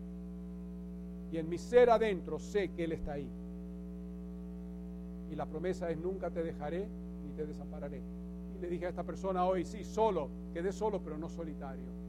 Y 1.32 1.38
en 1.40 1.50
mi 1.50 1.58
ser 1.58 1.90
adentro 1.90 2.38
sé 2.38 2.70
que 2.70 2.84
Él 2.84 2.92
está 2.92 3.14
ahí. 3.14 3.28
Y 5.32 5.36
la 5.36 5.48
promesa 5.48 5.90
es 5.90 5.98
nunca 5.98 6.30
te 6.30 6.44
dejaré 6.44 6.88
ni 7.26 7.32
te 7.32 7.48
desampararé. 7.48 8.00
Y 8.56 8.62
le 8.62 8.70
dije 8.70 8.86
a 8.86 8.90
esta 8.90 9.04
persona 9.04 9.44
hoy, 9.44 9.66
sí, 9.66 9.84
solo, 9.84 10.30
quedé 10.54 10.72
solo, 10.72 11.02
pero 11.04 11.18
no 11.18 11.30
solitario 11.30 12.04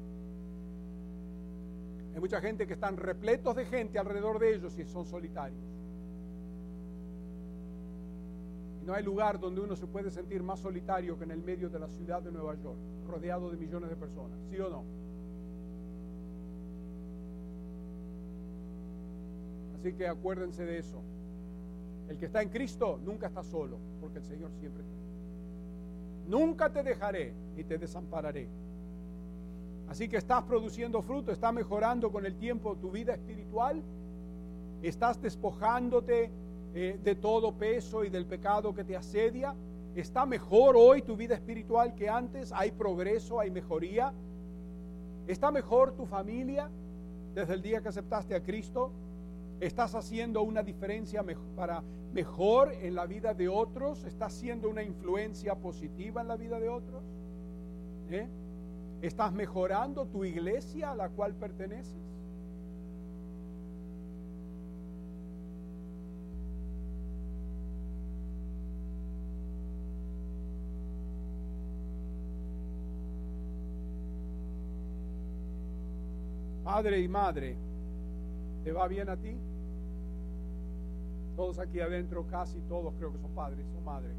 hay 2.15 2.21
mucha 2.21 2.41
gente 2.41 2.67
que 2.67 2.75
están 2.75 2.97
repletos 2.97 3.57
de 3.57 3.67
gente 3.67 3.99
alrededor 3.99 4.39
de 4.39 4.55
ellos 4.55 4.79
y 4.79 4.85
son 4.85 5.05
solitarios. 5.05 5.59
Y 8.81 8.87
no 8.87 8.95
hay 8.95 9.03
lugar 9.03 9.41
donde 9.41 9.61
uno 9.61 9.75
se 9.75 9.89
puede 9.89 10.13
sentir 10.13 10.41
más 10.41 10.61
solitario 10.61 11.19
que 11.19 11.25
en 11.25 11.33
el 11.33 11.43
medio 11.43 11.69
de 11.69 11.81
la 11.81 11.89
ciudad 11.89 12.23
de 12.23 12.31
Nueva 12.31 12.55
York, 12.55 12.79
rodeado 13.09 13.51
de 13.51 13.57
millones 13.57 13.91
de 13.91 13.97
personas. 13.97 14.39
¿Sí 14.49 14.61
o 14.61 14.69
no? 14.71 14.85
Así 19.81 19.93
que 19.95 20.07
acuérdense 20.07 20.65
de 20.65 20.79
eso. 20.79 21.03
El 22.09 22.17
que 22.17 22.27
está 22.27 22.43
en 22.43 22.51
Cristo 22.51 23.01
nunca 23.05 23.27
está 23.27 23.43
solo, 23.43 23.79
porque 24.01 24.19
el 24.19 24.25
Señor 24.25 24.53
siempre 24.61 24.85
está. 24.85 24.95
Nunca 26.29 26.71
te 26.71 26.85
dejaré 26.85 27.35
y 27.57 27.65
te 27.65 27.77
desampararé. 27.77 28.49
Así 29.89 30.09
que 30.09 30.17
estás 30.17 30.43
produciendo 30.45 31.03
fruto, 31.03 31.31
estás 31.31 31.53
mejorando 31.53 32.11
con 32.11 32.27
el 32.27 32.37
tiempo 32.37 32.77
tu 32.77 32.91
vida 32.91 33.15
espiritual, 33.15 33.83
estás 34.83 35.21
despojándote 35.21 36.31
eh, 36.75 36.99
de 37.03 37.15
todo 37.15 37.53
peso 37.53 38.05
y 38.05 38.11
del 38.11 38.27
pecado 38.27 38.75
que 38.75 38.85
te 38.85 38.97
asedia. 38.97 39.55
¿Está 39.95 40.27
mejor 40.27 40.75
hoy 40.77 41.03
tu 41.03 41.17
vida 41.17 41.35
espiritual 41.35 41.95
que 41.95 42.09
antes? 42.09 42.51
¿Hay 42.53 42.73
progreso, 42.73 43.39
hay 43.39 43.51
mejoría? 43.51 44.13
¿Está 45.27 45.51
mejor 45.53 45.93
tu 45.93 46.05
familia 46.05 46.69
desde 47.35 47.55
el 47.55 47.63
día 47.63 47.81
que 47.81 47.89
aceptaste 47.89 48.35
a 48.35 48.43
Cristo? 48.43 48.91
¿Estás 49.61 49.95
haciendo 49.95 50.43
una 50.43 50.63
diferencia 50.63 51.25
para 51.55 51.83
mejor 52.13 52.73
en 52.73 52.95
la 52.95 53.07
vida 53.07 53.35
de 53.35 53.49
otros? 53.49 54.05
¿Estás 54.05 54.33
siendo 54.33 54.69
una 54.69 54.83
influencia 54.83 55.55
positiva 55.55 56.23
en 56.23 56.29
la 56.29 56.37
vida 56.37 56.59
de 56.59 56.69
otros? 56.69 57.05
¿Eh? 58.11 58.27
¿Estás 59.05 59.35
mejorando 59.35 60.07
tu 60.07 60.25
iglesia 60.25 60.93
a 60.93 60.95
la 60.95 61.11
cual 61.11 61.35
perteneces? 61.35 61.93
Padre 76.65 77.01
y 77.01 77.09
madre, 77.09 77.59
¿te 78.65 78.73
va 78.73 78.89
bien 78.89 79.11
a 79.11 79.19
ti? 79.19 79.37
Todos 81.37 81.59
aquí 81.59 81.79
adentro, 81.81 82.27
casi 82.27 82.59
todos 82.63 82.95
creo 82.95 83.13
que 83.13 83.19
son 83.19 83.33
padres 83.33 83.67
o 83.77 83.83
madres, 83.83 84.17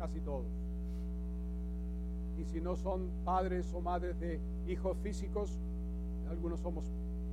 casi 0.00 0.18
todos. 0.18 0.59
Y 2.40 2.44
si 2.46 2.60
no 2.60 2.74
son 2.74 3.10
padres 3.24 3.70
o 3.74 3.80
madres 3.80 4.18
de 4.18 4.40
hijos 4.66 4.96
físicos, 5.02 5.58
algunos 6.30 6.60
somos 6.60 6.84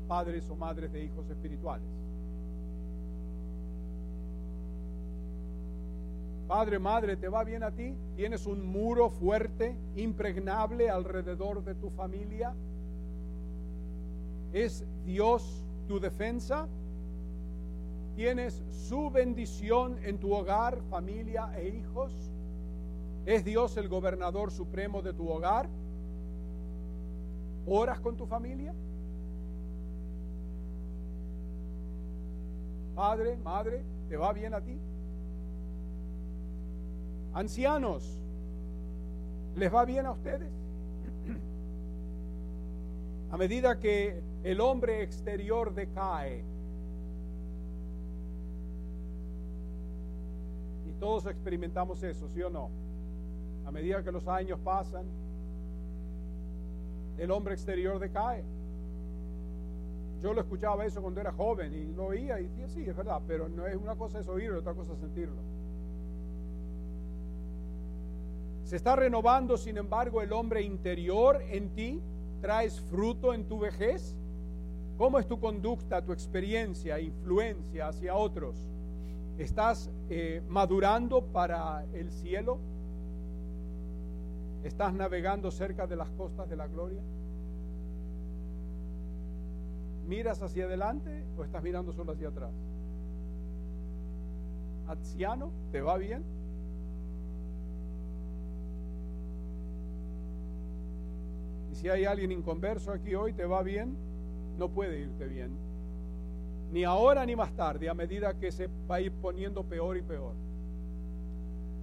padres 0.07 0.49
o 0.49 0.55
madres 0.55 0.91
de 0.91 1.05
hijos 1.05 1.29
espirituales. 1.29 1.87
Padre, 6.47 6.79
madre, 6.79 7.17
¿te 7.17 7.27
va 7.27 7.43
bien 7.43 7.63
a 7.63 7.71
ti? 7.71 7.93
¿Tienes 8.15 8.45
un 8.45 8.65
muro 8.65 9.09
fuerte, 9.09 9.75
impregnable 9.95 10.89
alrededor 10.89 11.63
de 11.63 11.75
tu 11.75 11.89
familia? 11.89 12.53
¿Es 14.53 14.85
Dios 15.05 15.65
tu 15.87 15.99
defensa? 15.99 16.67
¿Tienes 18.15 18.61
su 18.71 19.09
bendición 19.09 19.99
en 20.03 20.17
tu 20.17 20.33
hogar, 20.33 20.81
familia 20.89 21.51
e 21.57 21.67
hijos? 21.67 22.13
¿Es 23.27 23.43
Dios 23.43 23.75
el 23.75 23.89
gobernador 23.89 24.51
supremo 24.51 25.01
de 25.01 25.11
tu 25.11 25.27
hogar? 25.27 25.67
¿Oras 27.65 27.99
con 27.99 28.15
tu 28.15 28.25
familia? 28.25 28.73
Padre, 32.95 33.35
madre, 33.43 33.83
¿te 34.07 34.15
va 34.15 34.31
bien 34.31 34.53
a 34.53 34.61
ti? 34.61 34.79
Ancianos, 37.33 38.17
¿les 39.57 39.75
va 39.75 39.83
bien 39.83 40.05
a 40.05 40.11
ustedes? 40.11 40.49
A 43.31 43.35
medida 43.35 43.77
que 43.77 44.21
el 44.45 44.61
hombre 44.61 45.03
exterior 45.03 45.73
decae, 45.73 46.45
y 50.87 50.93
todos 50.93 51.25
experimentamos 51.25 52.01
eso, 52.03 52.29
¿sí 52.29 52.41
o 52.41 52.49
no? 52.49 52.87
A 53.67 53.71
medida 53.71 54.01
que 54.01 54.13
los 54.13 54.25
años 54.27 54.59
pasan, 54.63 55.05
el 57.17 57.29
hombre 57.31 57.53
exterior 57.53 57.99
decae. 57.99 58.43
Yo 60.21 60.33
lo 60.33 60.39
escuchaba 60.41 60.85
eso 60.85 61.01
cuando 61.01 61.19
era 61.19 61.33
joven 61.33 61.73
y 61.73 61.93
lo 61.93 62.05
oía 62.05 62.39
y 62.39 62.47
decía, 62.47 62.69
sí, 62.69 62.85
es 62.87 62.95
verdad, 62.95 63.21
pero 63.27 63.49
no 63.49 63.67
es 63.67 63.75
una 63.75 63.95
cosa 63.95 64.19
es 64.19 64.27
oírlo, 64.29 64.59
otra 64.59 64.73
cosa 64.73 64.93
es 64.93 64.99
sentirlo. 64.99 65.35
Se 68.63 68.77
está 68.77 68.95
renovando, 68.95 69.57
sin 69.57 69.77
embargo, 69.77 70.21
el 70.21 70.33
hombre 70.33 70.61
interior 70.61 71.41
en 71.49 71.69
ti. 71.69 72.01
¿Traes 72.41 72.79
fruto 72.79 73.33
en 73.33 73.47
tu 73.47 73.59
vejez? 73.59 74.15
¿Cómo 74.97 75.19
es 75.19 75.27
tu 75.27 75.39
conducta, 75.39 76.03
tu 76.03 76.13
experiencia, 76.13 76.99
influencia 76.99 77.87
hacia 77.87 78.15
otros? 78.15 78.55
¿Estás 79.37 79.89
eh, 80.09 80.41
madurando 80.47 81.21
para 81.21 81.85
el 81.93 82.11
cielo? 82.11 82.59
¿Estás 84.63 84.93
navegando 84.93 85.51
cerca 85.51 85.87
de 85.87 85.95
las 85.95 86.09
costas 86.11 86.49
de 86.49 86.55
la 86.55 86.67
gloria? 86.67 87.01
¿Miras 90.07 90.41
hacia 90.41 90.65
adelante 90.65 91.25
o 91.37 91.43
estás 91.43 91.61
mirando 91.63 91.93
solo 91.93 92.13
hacia 92.13 92.29
atrás? 92.29 92.51
¿Anciano? 94.87 95.51
¿Te 95.71 95.81
va 95.81 95.97
bien? 95.97 96.23
si 101.77 101.89
hay 101.89 102.05
alguien 102.05 102.31
inconverso 102.31 102.91
aquí 102.91 103.13
hoy, 103.13 103.33
te 103.33 103.45
va 103.45 103.61
bien, 103.61 103.95
no 104.57 104.67
puede 104.67 104.99
irte 105.01 105.27
bien. 105.27 105.51
Ni 106.71 106.83
ahora 106.83 107.23
ni 107.23 107.35
más 107.35 107.55
tarde, 107.55 107.87
a 107.87 107.93
medida 107.93 108.33
que 108.33 108.51
se 108.51 108.67
va 108.89 108.95
a 108.95 109.01
ir 109.01 109.11
poniendo 109.11 109.63
peor 109.63 109.95
y 109.95 110.01
peor. 110.01 110.33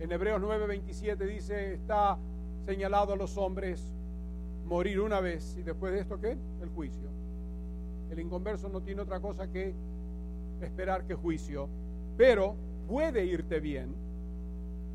En 0.00 0.10
Hebreos 0.10 0.42
9:27 0.42 1.16
dice, 1.26 1.74
está 1.74 2.18
señalado 2.64 3.12
a 3.12 3.16
los 3.16 3.36
hombres 3.36 3.92
morir 4.64 5.00
una 5.00 5.20
vez 5.20 5.56
y 5.58 5.62
después 5.62 5.92
de 5.92 6.00
esto, 6.00 6.20
¿qué? 6.20 6.36
El 6.62 6.68
juicio. 6.70 7.08
El 8.10 8.20
inconverso 8.20 8.68
no 8.68 8.80
tiene 8.80 9.02
otra 9.02 9.20
cosa 9.20 9.50
que 9.50 9.74
esperar 10.60 11.04
que 11.04 11.14
juicio, 11.14 11.68
pero 12.16 12.56
puede 12.88 13.24
irte 13.24 13.60
bien 13.60 13.94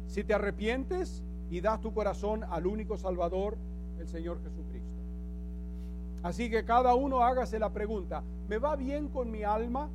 si 0.07 0.24
te 0.24 0.34
arrepientes 0.34 1.24
y 1.49 1.61
das 1.61 1.82
tu 1.82 1.93
corazón 1.93 2.43
al 2.43 2.65
único 2.65 2.97
Salvador, 2.97 3.57
el 3.99 4.07
Señor 4.07 4.41
Jesucristo. 4.41 4.89
Así 6.24 6.49
que 6.49 6.65
cada 6.65 6.95
uno 6.95 7.22
hágase 7.24 7.59
la 7.59 7.72
pregunta, 7.72 8.24
¿me 8.47 8.57
va 8.57 8.76
bien 8.76 9.07
con 9.07 9.32
mi 9.32 9.43
alma? 9.43 9.89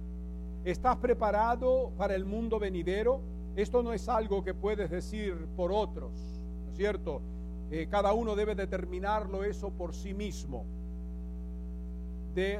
¿Estás 0.65 0.97
preparado 0.97 1.91
para 1.99 2.15
el 2.15 2.25
mundo 2.25 2.59
venidero? 2.59 3.21
Esto 3.57 3.83
no 3.83 3.93
es 3.93 4.09
algo 4.09 4.43
que 4.43 4.55
puedes 4.55 4.91
decir 4.91 5.35
por 5.57 5.71
otros, 5.71 6.13
¿no 6.65 6.71
es 6.71 6.77
cierto? 6.77 7.21
Eh, 7.71 7.89
cada 7.91 8.13
uno 8.13 8.35
debe 8.35 8.55
determinarlo 8.55 9.45
eso 9.45 9.71
por 9.71 9.95
sí 9.95 10.15
mismo. 10.15 10.65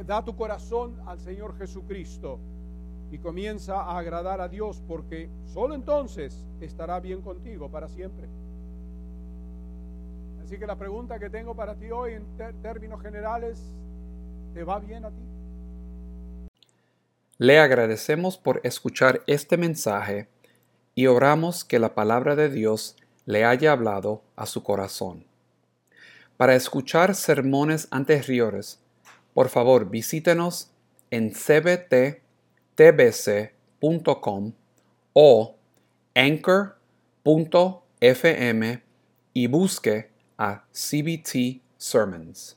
da 0.07 0.25
tu 0.25 0.37
corazón 0.37 0.97
al 1.05 1.19
Señor 1.19 1.59
Jesucristo 1.59 2.39
y 3.11 3.19
comienza 3.19 3.81
a 3.81 3.99
agradar 3.99 4.41
a 4.41 4.49
Dios 4.49 4.83
porque 4.87 5.29
solo 5.47 5.75
entonces 5.75 6.45
estará 6.61 7.01
bien 7.01 7.23
contigo 7.23 7.69
para 7.69 7.89
siempre. 7.89 8.29
Así 10.45 10.59
que 10.59 10.67
la 10.67 10.77
pregunta 10.77 11.19
que 11.19 11.31
tengo 11.31 11.55
para 11.55 11.75
ti 11.75 11.91
hoy 11.91 12.15
en 12.15 12.25
términos 12.61 13.01
generales, 13.01 13.61
¿te 14.53 14.63
va 14.63 14.79
bien 14.79 15.05
a 15.05 15.11
ti? 15.11 15.23
Le 17.39 17.59
agradecemos 17.59 18.37
por 18.37 18.61
escuchar 18.63 19.23
este 19.27 19.57
mensaje 19.57 20.29
y 20.95 21.07
oramos 21.07 21.65
que 21.65 21.79
la 21.79 21.95
palabra 21.95 22.37
de 22.37 22.49
Dios 22.49 22.97
le 23.27 23.45
haya 23.45 23.73
hablado 23.73 24.23
a 24.37 24.47
su 24.47 24.63
corazón. 24.63 25.25
Para 26.37 26.55
escuchar 26.55 27.15
sermones 27.15 27.89
anteriores, 27.91 28.81
por 29.33 29.49
favor 29.49 29.89
visítenos 29.91 30.71
en 31.11 31.33
cbttbc.com 31.33 32.23
o 35.13 35.57
anchor.fm 36.15 36.83
y 39.33 39.47
busque 39.47 40.11
a 40.37 40.65
CBT 40.73 41.63
Sermons. 41.77 42.57